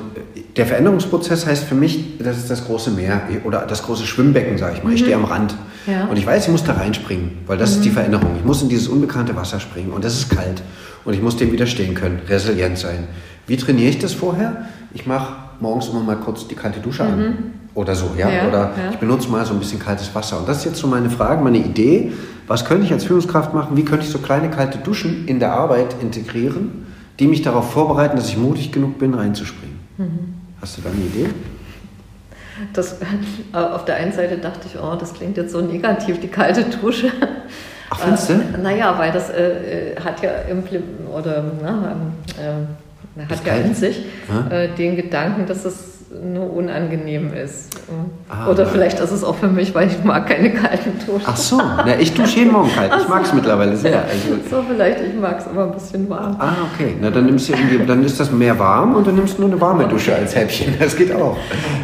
der 0.57 0.65
Veränderungsprozess 0.67 1.47
heißt 1.47 1.65
für 1.65 1.75
mich, 1.75 2.19
das 2.19 2.39
ist 2.39 2.51
das 2.51 2.65
große 2.65 2.91
Meer 2.91 3.21
oder 3.45 3.67
das 3.67 3.83
große 3.83 4.07
Schwimmbecken, 4.07 4.57
sage 4.57 4.77
ich 4.79 4.85
mal. 4.85 4.93
Ich 4.95 5.01
stehe 5.01 5.15
am 5.17 5.25
Rand 5.25 5.55
Mhm. 5.87 5.93
Ja. 5.93 6.05
und 6.07 6.17
ich 6.19 6.27
weiß, 6.27 6.45
ich 6.47 6.51
muss 6.53 6.65
da 6.65 6.73
reinspringen, 6.75 7.31
weil 7.47 7.57
das 7.59 7.71
ist 7.73 7.79
Mhm. 7.79 7.83
die 7.83 7.91
Veränderung. 7.91 8.31
Ich 8.39 8.45
muss 8.45 8.63
in 8.63 8.69
dieses 8.69 8.89
unbekannte 8.89 9.37
Wasser 9.37 9.61
springen 9.61 9.91
und 9.93 10.05
das 10.05 10.15
ist 10.19 10.31
kalt 10.31 10.63
und 11.05 11.15
ich 11.15 11.23
muss 11.23 11.37
dem 11.37 11.53
widerstehen 11.53 11.95
können, 11.95 12.21
resilient 12.29 12.79
sein. 12.79 13.05
Wie 13.47 13.57
trainiere 13.57 13.89
ich 13.91 13.99
das 13.99 14.13
vorher? 14.13 14.67
Ich 14.95 15.07
mache 15.07 15.35
morgens 15.61 15.89
immer 15.89 16.01
mal 16.03 16.17
kurz 16.17 16.47
die 16.49 16.55
kalte 16.55 16.81
Dusche 16.81 17.05
an 17.05 17.35
oder 17.79 17.95
so, 17.95 18.11
ja? 18.19 18.27
Mhm. 18.27 18.33
Ja, 18.35 18.49
oder 18.49 18.59
ja. 18.59 18.91
ich 18.93 18.97
benutze 18.97 19.29
mal 19.29 19.45
so 19.47 19.55
ein 19.55 19.61
bisschen 19.61 19.79
kaltes 19.79 20.13
Wasser. 20.15 20.39
Und 20.39 20.49
das 20.49 20.59
ist 20.59 20.65
jetzt 20.65 20.79
so 20.79 20.89
meine 20.89 21.09
Frage, 21.11 21.43
meine 21.43 21.59
Idee. 21.59 22.13
Was 22.49 22.65
könnte 22.65 22.85
ich 22.87 22.93
als 22.93 23.05
Führungskraft 23.05 23.55
machen? 23.55 23.77
Wie 23.77 23.85
könnte 23.85 24.05
ich 24.05 24.11
so 24.11 24.19
kleine 24.19 24.51
kalte 24.51 24.79
Duschen 24.79 25.29
in 25.29 25.39
der 25.39 25.53
Arbeit 25.53 25.95
integrieren, 26.01 26.87
die 27.19 27.29
mich 27.29 27.43
darauf 27.43 27.71
vorbereiten, 27.73 28.17
dass 28.17 28.29
ich 28.29 28.37
mutig 28.37 28.73
genug 28.73 28.99
bin, 28.99 29.15
reinzuspringen? 29.15 29.79
Hast 30.61 30.79
du 30.79 30.83
da 30.83 30.91
eine 30.91 30.99
Idee? 30.99 31.29
Das, 32.73 32.95
äh, 32.95 33.57
auf 33.57 33.85
der 33.85 33.97
einen 33.97 34.13
Seite 34.13 34.39
dachte 34.39 34.67
ich, 34.67 34.81
oh, 34.81 34.97
das 34.99 35.15
klingt 35.15 35.37
jetzt 35.37 35.53
so 35.53 35.61
negativ, 35.61 36.19
die 36.21 36.27
kalte 36.29 36.65
Dusche. 36.65 37.13
Ach, 37.91 38.01
findest 38.01 38.31
du? 38.31 38.33
Äh, 38.33 38.59
naja, 38.61 38.99
weil 38.99 39.13
das 39.13 39.31
äh, 39.31 39.93
äh, 39.93 40.01
hat 40.01 40.21
ja 40.23 40.31
implim 40.51 40.83
oder 41.15 41.45
na, 41.63 41.97
ähm, 42.41 42.67
äh, 43.17 43.23
hat 43.33 43.45
ja 43.47 43.53
kalt. 43.53 43.67
in 43.67 43.75
sich 43.75 44.05
Ja. 44.29 44.51
äh, 44.51 44.69
den 44.75 44.97
Gedanken, 44.97 45.47
dass 45.47 45.65
es 45.65 45.98
nur 46.11 46.53
unangenehm 46.55 47.33
ist. 47.35 47.69
Ah, 48.29 48.49
Oder 48.49 48.67
vielleicht 48.67 48.99
ist 48.99 49.11
es 49.11 49.23
auch 49.23 49.35
für 49.35 49.49
mich, 49.49 49.75
weil 49.75 49.89
ich 49.89 50.03
mag 50.05 50.27
keine 50.27 50.53
kalten 50.53 50.99
Duschen. 50.99 51.23
Ach 51.27 51.37
so, 51.37 51.57
na, 51.59 51.99
ich 51.99 52.15
dusche 52.15 52.39
jeden 52.39 52.53
Morgen 52.53 52.71
kalt. 52.75 52.93
Ich 52.99 53.09
mag 53.09 53.25
es 53.25 53.35
mittlerweile 53.35 53.77
sehr. 53.77 54.03
Also 54.05 54.39
so 54.51 54.65
vielleicht, 54.69 55.01
ich 55.01 55.15
mag 55.15 55.39
es 55.39 55.47
immer 55.47 55.65
ein 55.65 55.73
bisschen 55.73 56.09
warm. 56.09 56.37
Ah, 56.39 56.55
okay. 56.73 56.95
Na, 57.01 57.11
dann 57.11 57.27
nimmst 57.27 57.49
du 57.49 57.53
irgendwie, 57.53 57.85
dann 57.85 58.03
ist 58.05 58.19
das 58.19 58.33
mehr 58.33 58.59
warm 58.59 58.95
und 58.95 59.07
dann 59.07 59.17
nimmst 59.17 59.37
du 59.37 59.43
nur 59.43 59.51
eine 59.51 59.61
warme 59.61 59.87
Dusche 59.87 60.15
als 60.15 60.35
Häppchen. 60.35 60.75
Das 60.79 60.97
geht 60.97 61.15
auch. 61.15 61.37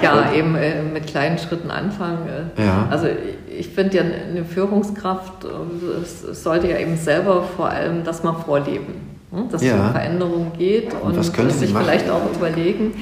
Ja, 0.02 0.14
und, 0.14 0.34
eben 0.34 0.54
äh, 0.54 0.82
mit 0.82 1.06
kleinen 1.06 1.36
Schritten 1.36 1.70
anfangen. 1.70 2.18
Äh. 2.56 2.62
Ja. 2.62 2.86
Also 2.90 3.08
ich 3.46 3.68
finde 3.68 3.96
ja 3.98 4.02
eine 4.02 4.44
Führungskraft, 4.44 5.44
äh, 5.44 6.02
es 6.02 6.42
sollte 6.42 6.68
ja 6.68 6.78
eben 6.78 6.96
selber 6.96 7.44
vor 7.56 7.68
allem 7.68 8.04
das 8.04 8.22
mal 8.22 8.32
vorleben. 8.32 9.14
Hm, 9.34 9.48
dass 9.50 9.62
ja. 9.62 9.74
es 9.74 9.80
um 9.80 9.90
Veränderung 9.90 10.52
geht 10.56 10.94
und, 10.94 11.16
und 11.16 11.52
sich 11.52 11.74
vielleicht 11.74 12.08
auch 12.08 12.22
überlegen, 12.34 12.94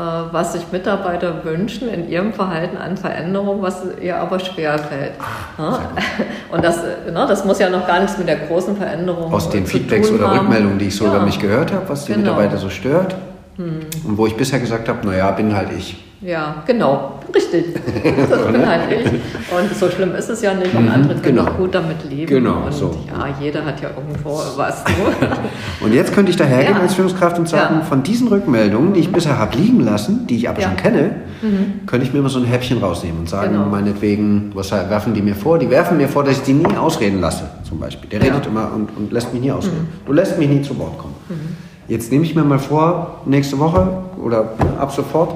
was 0.00 0.54
sich 0.54 0.62
Mitarbeiter 0.72 1.44
wünschen 1.44 1.88
in 1.88 2.08
ihrem 2.08 2.32
Verhalten 2.32 2.76
an 2.76 2.96
Veränderung, 2.96 3.60
was 3.60 3.82
ihr 4.00 4.16
aber 4.16 4.38
schwerfällt. 4.40 5.12
Ah, 5.58 5.78
und 6.50 6.64
das, 6.64 6.82
ne, 6.82 7.26
das 7.28 7.44
muss 7.44 7.58
ja 7.58 7.68
noch 7.68 7.86
gar 7.86 8.00
nichts 8.00 8.16
mit 8.16 8.26
der 8.26 8.36
großen 8.36 8.76
Veränderung 8.76 9.32
Aus 9.32 9.50
den 9.50 9.66
Feedbacks 9.66 10.10
oder 10.10 10.30
haben. 10.30 10.38
Rückmeldungen, 10.38 10.78
die 10.78 10.86
ich 10.86 10.96
so 10.96 11.04
ja. 11.04 11.16
über 11.16 11.24
mich 11.24 11.38
gehört 11.38 11.72
habe, 11.72 11.88
was 11.88 12.06
die 12.06 12.12
genau. 12.12 12.24
Mitarbeiter 12.24 12.56
so 12.56 12.70
stört. 12.70 13.14
Hm. 13.56 13.80
Und 14.04 14.16
wo 14.16 14.26
ich 14.26 14.36
bisher 14.36 14.58
gesagt 14.58 14.88
habe, 14.88 15.06
naja, 15.06 15.30
bin 15.32 15.54
halt 15.54 15.68
ich. 15.76 16.02
Ja, 16.22 16.62
genau, 16.66 17.18
richtig. 17.34 17.66
Das 18.30 18.46
bin 18.52 18.66
halt 18.66 18.82
ich. 18.90 19.06
Und 19.06 19.74
so 19.74 19.88
schlimm 19.88 20.14
ist 20.14 20.28
es 20.28 20.42
ja 20.42 20.52
nicht 20.52 20.74
und 20.74 20.84
mhm, 20.84 20.92
andere 20.92 21.14
können 21.14 21.36
genau. 21.36 21.50
auch 21.50 21.56
gut 21.56 21.74
damit 21.74 22.04
leben. 22.08 22.26
Genau, 22.26 22.66
und 22.66 22.74
so. 22.74 22.94
ja, 23.06 23.34
jeder 23.40 23.64
hat 23.64 23.80
ja 23.80 23.88
irgendwo 23.90 24.40
was. 24.56 24.84
und 25.80 25.94
jetzt 25.94 26.12
könnte 26.12 26.30
ich 26.30 26.36
dahergehen 26.36 26.76
ja. 26.76 26.82
als 26.82 26.94
Führungskraft 26.94 27.38
und 27.38 27.48
sagen, 27.48 27.76
ja. 27.78 27.84
von 27.84 28.02
diesen 28.02 28.28
Rückmeldungen, 28.28 28.92
die 28.92 29.00
ich 29.00 29.12
bisher 29.12 29.38
habe 29.38 29.56
liegen 29.56 29.80
lassen, 29.80 30.26
die 30.26 30.36
ich 30.36 30.48
aber 30.48 30.60
ja. 30.60 30.68
schon 30.68 30.76
kenne, 30.76 31.16
mhm. 31.40 31.86
könnte 31.86 32.06
ich 32.06 32.12
mir 32.12 32.18
immer 32.18 32.28
so 32.28 32.38
ein 32.38 32.44
Häppchen 32.44 32.78
rausnehmen 32.78 33.20
und 33.20 33.28
sagen, 33.28 33.52
genau. 33.52 33.66
meinetwegen, 33.66 34.50
was 34.54 34.70
werfen 34.72 35.14
die 35.14 35.22
mir 35.22 35.34
vor? 35.34 35.58
Die 35.58 35.70
werfen 35.70 35.96
mir 35.96 36.08
vor, 36.08 36.24
dass 36.24 36.36
ich 36.36 36.42
die 36.42 36.54
nie 36.54 36.76
ausreden 36.76 37.20
lasse, 37.20 37.44
zum 37.66 37.78
Beispiel. 37.78 38.10
Der 38.10 38.22
redet 38.22 38.46
immer 38.46 38.72
und, 38.74 38.90
und 38.96 39.10
lässt 39.10 39.32
mich 39.32 39.42
nie 39.42 39.52
ausreden. 39.52 39.88
Mhm. 39.90 40.06
Du 40.06 40.12
lässt 40.12 40.38
mich 40.38 40.48
nie 40.48 40.60
zu 40.60 40.78
Wort 40.78 40.98
kommen. 40.98 41.14
Mhm. 41.28 41.56
Jetzt 41.88 42.12
nehme 42.12 42.24
ich 42.24 42.36
mir 42.36 42.44
mal 42.44 42.58
vor, 42.58 43.20
nächste 43.24 43.58
Woche 43.58 43.88
oder 44.22 44.50
ab 44.78 44.92
sofort, 44.92 45.34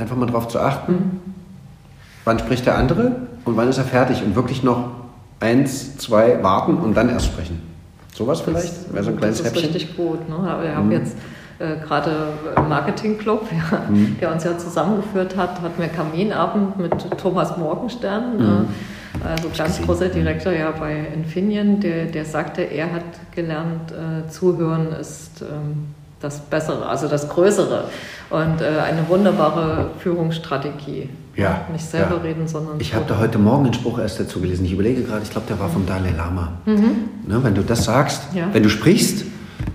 einfach 0.00 0.16
mal 0.16 0.26
darauf 0.26 0.48
zu 0.48 0.58
achten, 0.58 1.20
wann 2.24 2.38
spricht 2.38 2.66
der 2.66 2.76
andere 2.76 3.16
und 3.44 3.56
wann 3.56 3.68
ist 3.68 3.78
er 3.78 3.84
fertig 3.84 4.22
und 4.22 4.34
wirklich 4.34 4.62
noch 4.62 4.90
eins, 5.40 5.96
zwei 5.96 6.42
warten 6.42 6.76
und 6.76 6.94
dann 6.94 7.08
erst 7.08 7.26
sprechen. 7.26 7.62
Sowas 8.14 8.40
vielleicht? 8.40 8.92
Wäre 8.92 9.04
so 9.04 9.10
ein 9.10 9.16
kleines 9.16 9.38
Das 9.38 9.46
ist 9.46 9.56
Häppchen. 9.56 9.72
richtig 9.72 9.96
gut. 9.96 10.28
Ne? 10.28 10.36
Wir 10.62 10.76
haben 10.76 10.86
mhm. 10.86 10.92
jetzt 10.92 11.16
äh, 11.58 11.76
gerade 11.76 12.28
Marketing 12.68 13.18
Club, 13.18 13.48
ja, 13.72 13.82
mhm. 13.88 14.16
der 14.20 14.32
uns 14.32 14.44
ja 14.44 14.58
zusammengeführt 14.58 15.36
hat, 15.36 15.60
hatten 15.60 15.80
wir 15.80 15.88
Kaminabend 15.88 16.78
mit 16.78 17.18
Thomas 17.18 17.56
Morgenstern. 17.56 18.36
Mhm. 18.36 18.42
Äh, 18.42 19.28
also 19.28 19.50
ganz 19.56 19.80
großer 19.82 20.08
Direktor 20.08 20.52
ja 20.52 20.70
bei 20.70 21.06
Infineon, 21.14 21.80
der, 21.80 22.06
der 22.06 22.24
sagte, 22.24 22.62
er 22.62 22.92
hat 22.92 23.04
gelernt, 23.34 23.92
äh, 23.92 24.28
zuhören 24.28 24.92
ist 24.92 25.42
ähm, 25.42 25.88
das 26.20 26.38
Bessere, 26.40 26.86
also 26.86 27.08
das 27.08 27.28
Größere 27.28 27.84
und 28.28 28.60
äh, 28.60 28.78
eine 28.80 29.08
wunderbare 29.08 29.90
Führungsstrategie. 29.98 31.08
Ja, 31.36 31.62
Nicht 31.72 31.86
selber 31.86 32.16
ja. 32.16 32.22
reden, 32.22 32.46
sondern. 32.46 32.78
Ich 32.80 32.94
habe 32.94 33.04
da 33.08 33.18
heute 33.18 33.38
Morgen 33.38 33.64
einen 33.64 33.74
Spruch 33.74 33.98
erst 33.98 34.20
dazu 34.20 34.40
gelesen. 34.40 34.66
Ich 34.66 34.72
überlege 34.72 35.02
gerade, 35.02 35.22
ich 35.22 35.30
glaube, 35.30 35.46
der 35.48 35.58
war 35.58 35.70
vom 35.70 35.86
Dalai 35.86 36.10
Lama. 36.10 36.52
Mhm. 36.66 37.08
Ne, 37.26 37.42
wenn 37.42 37.54
du 37.54 37.62
das 37.62 37.84
sagst, 37.84 38.22
ja. 38.34 38.48
wenn 38.52 38.62
du 38.62 38.68
sprichst, 38.68 39.24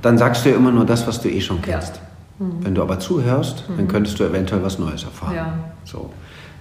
dann 0.02 0.18
sagst 0.18 0.46
du 0.46 0.50
ja 0.50 0.56
immer 0.56 0.72
nur 0.72 0.86
das, 0.86 1.08
was 1.08 1.22
du 1.22 1.30
eh 1.30 1.42
schon 1.42 1.62
kennst. 1.62 1.96
Ja. 1.96 2.46
Mhm. 2.46 2.52
Wenn 2.66 2.76
du 2.76 2.82
aber 2.84 3.00
zuhörst, 3.00 3.68
mhm. 3.68 3.78
dann 3.78 3.88
könntest 3.88 4.20
du 4.20 4.26
eventuell 4.26 4.62
was 4.62 4.78
Neues 4.78 5.04
erfahren. 5.04 5.36
Ja. 5.36 5.54
So. 5.84 6.12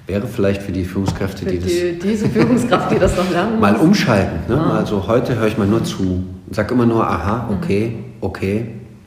Wäre 0.06 0.26
vielleicht 0.26 0.62
für 0.62 0.72
die 0.72 0.84
Führungskräfte, 0.84 1.44
für 1.44 1.50
die, 1.50 1.58
die, 1.58 1.98
das. 1.98 2.02
Diese 2.02 2.28
Führungskraft, 2.28 2.90
die 2.92 2.98
das 2.98 3.16
noch 3.16 3.30
lernen 3.30 3.58
Mal 3.60 3.76
umschalten. 3.76 4.40
Ne? 4.48 4.60
Ah. 4.60 4.78
Also 4.78 5.06
heute 5.06 5.36
höre 5.36 5.46
ich 5.46 5.58
mal 5.58 5.66
nur 5.66 5.82
zu. 5.82 6.24
Sag 6.50 6.70
immer 6.70 6.86
nur, 6.86 7.06
aha, 7.06 7.48
mhm. 7.48 7.56
okay, 7.56 7.98
okay, 8.20 8.66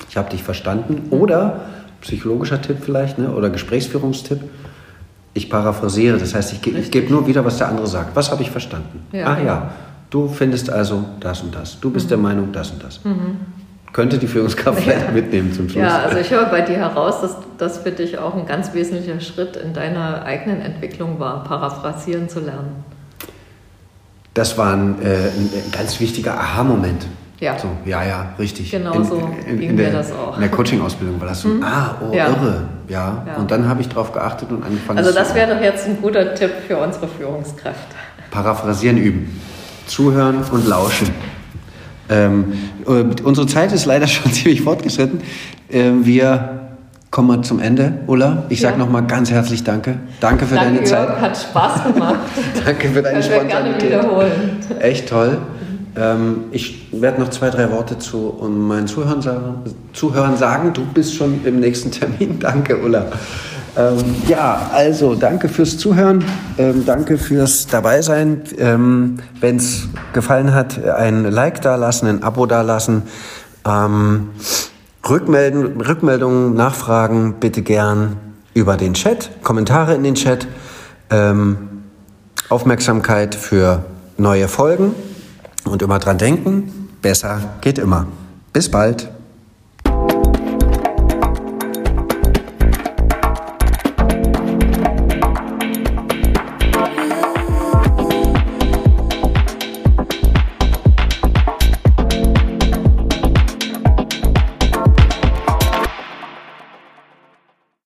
ich 0.10 0.18
habe 0.18 0.30
dich 0.30 0.44
verstanden. 0.44 1.08
Oder, 1.12 1.62
psychologischer 2.02 2.62
Tipp 2.62 2.78
vielleicht, 2.82 3.18
ne? 3.18 3.32
oder 3.32 3.50
Gesprächsführungstipp, 3.50 4.42
ich 5.34 5.50
paraphrasiere. 5.50 6.18
Das 6.18 6.34
heißt, 6.34 6.54
ich, 6.54 6.76
ich 6.76 6.92
gebe 6.92 7.12
nur 7.12 7.28
wieder, 7.28 7.46
was 7.46 7.58
der 7.58 7.70
andere 7.70 7.88
sagt. 7.88 8.16
Was 8.16 8.32
habe 8.32 8.42
ich 8.42 8.52
verstanden? 8.52 9.06
Ja, 9.12 9.28
ah 9.28 9.42
ja, 9.42 9.72
du 10.10 10.28
findest 10.28 10.70
also 10.70 11.04
das 11.20 11.42
und 11.42 11.54
das. 11.54 11.80
Du 11.80 11.92
bist 11.92 12.06
mhm. 12.06 12.10
der 12.10 12.18
Meinung 12.18 12.52
das 12.52 12.72
und 12.72 12.84
das. 12.84 13.04
Mhm 13.04 13.38
könnte 13.98 14.20
die 14.20 14.28
Führungskraft 14.28 14.80
vielleicht 14.84 15.08
ja. 15.08 15.12
mitnehmen 15.12 15.52
zum 15.54 15.70
Schluss. 15.70 15.82
Ja, 15.82 16.04
also 16.04 16.18
ich 16.18 16.30
höre 16.30 16.46
bei 16.46 16.62
dir 16.62 16.78
heraus, 16.78 17.22
dass 17.22 17.36
das 17.58 17.80
für 17.80 17.92
dich 17.92 18.20
auch 18.20 18.36
ein 18.36 18.46
ganz 18.46 18.74
wesentlicher 18.74 19.20
Schritt 19.20 19.58
in 19.58 19.74
deiner 19.74 20.24
eigenen 20.24 20.62
Entwicklung 20.62 21.20
war, 21.20 21.44
paraphrasieren 21.44 22.30
zu 22.30 22.40
lernen. 22.40 22.84
Das 24.36 24.56
war 24.56 24.74
ein, 24.74 25.02
äh, 25.02 25.30
ein 25.30 25.72
ganz 25.72 26.00
wichtiger 26.00 26.40
Aha-Moment. 26.40 27.08
Ja. 27.40 27.58
So, 27.60 27.68
ja, 27.86 28.04
ja, 28.04 28.34
richtig. 28.40 28.72
Genau 28.72 28.94
in, 28.94 29.04
so 29.04 29.30
in, 29.46 29.60
ging 29.60 29.76
mir 29.76 29.92
das 29.92 30.12
auch. 30.12 30.36
In 30.36 30.42
der 30.42 30.50
Coaching-Ausbildung 30.50 31.20
war 31.20 31.28
das 31.28 31.42
so, 31.42 31.50
mhm. 31.50 31.64
ah, 31.64 31.96
oh, 32.02 32.14
ja. 32.14 32.30
irre. 32.30 32.64
Ja. 32.88 33.24
ja. 33.28 33.36
Und 33.36 33.52
dann 33.52 33.68
habe 33.68 33.82
ich 33.82 33.90
darauf 33.90 34.12
geachtet 34.12 34.50
und 34.50 34.64
angefangen. 34.64 34.98
Also 34.98 35.12
das 35.12 35.36
wäre 35.36 35.56
doch 35.56 35.62
jetzt 35.62 35.86
ein 35.88 36.02
guter 36.02 36.34
Tipp 36.34 36.52
für 36.68 36.78
unsere 36.78 37.08
Führungskräfte. 37.08 37.96
Paraphrasieren 38.32 38.98
üben. 38.98 39.40
Zuhören 39.86 40.44
und 40.52 40.68
lauschen. 40.68 41.10
Ähm, 42.10 42.54
äh, 42.88 43.04
unsere 43.24 43.46
Zeit 43.48 43.72
ist 43.72 43.86
leider 43.86 44.08
schon 44.08 44.32
ziemlich 44.32 44.62
fortgeschritten. 44.62 45.22
Äh, 45.70 45.92
wir 46.02 46.72
kommen 47.12 47.28
mal 47.28 47.42
zum 47.42 47.60
Ende. 47.60 48.00
Ulla, 48.08 48.44
ich 48.50 48.62
sage 48.62 48.78
ja. 48.78 48.84
nochmal 48.84 49.06
ganz 49.06 49.30
herzlich 49.30 49.64
Danke. 49.64 49.96
Danke 50.20 50.46
für 50.46 50.56
Danke, 50.56 50.74
deine 50.76 50.84
Zeit. 50.86 51.08
Jörg, 51.08 51.22
hat 51.22 51.38
Spaß 51.38 51.94
gemacht. 51.94 52.16
Danke 52.66 52.90
für 52.90 53.02
deine 53.02 53.20
Können 53.20 53.24
Spontanität. 53.24 53.82
Wir 53.82 53.90
gerne 53.90 54.04
wiederholen. 54.04 54.60
Echt 54.80 55.10
toll. 55.10 55.38
Ähm, 55.98 56.46
ich 56.52 56.88
werde 56.92 57.22
noch 57.22 57.30
zwei, 57.30 57.50
drei 57.50 57.72
Worte 57.72 57.98
zu 57.98 58.36
meinen 58.48 58.88
Zuhörern 58.88 59.22
sagen. 59.22 59.56
Zuhörern 59.94 60.38
sagen. 60.38 60.74
Du 60.74 60.86
bist 60.86 61.16
schon 61.16 61.44
im 61.44 61.60
nächsten 61.60 61.92
Termin. 61.92 62.40
Danke, 62.40 62.78
Ulla. 62.78 63.08
Ähm, 63.76 63.98
ja, 64.28 64.72
also 64.74 65.14
danke 65.14 65.50
fürs 65.50 65.78
Zuhören, 65.78 66.26
ähm, 66.58 66.84
danke 66.88 67.20
fürs 67.20 67.68
Dabeisein. 67.68 68.42
Ähm, 68.58 69.20
Wenn 69.40 69.58
es 69.58 69.88
gefallen 70.14 70.52
hat, 70.52 70.84
ein 70.84 71.26
Like 71.26 71.62
da 71.62 71.76
lassen, 71.76 72.08
ein 72.08 72.24
Abo 72.24 72.48
da 72.48 72.64
lassen. 72.64 73.04
Ähm, 73.68 74.30
Rückmelden, 75.08 75.80
Rückmeldungen, 75.80 76.56
Nachfragen 76.56 77.36
bitte 77.40 77.62
gern 77.62 78.18
über 78.56 78.78
den 78.78 78.96
Chat, 78.96 79.30
Kommentare 79.44 79.94
in 79.94 80.02
den 80.02 80.16
Chat, 80.16 80.48
ähm, 81.12 81.84
Aufmerksamkeit 82.50 83.36
für 83.36 83.86
neue 84.18 84.48
Folgen 84.48 84.96
und 85.66 85.82
immer 85.82 86.00
dran 86.00 86.18
denken, 86.18 86.90
besser 87.02 87.40
geht 87.62 87.78
immer. 87.78 88.08
Bis 88.54 88.70
bald. 88.70 89.10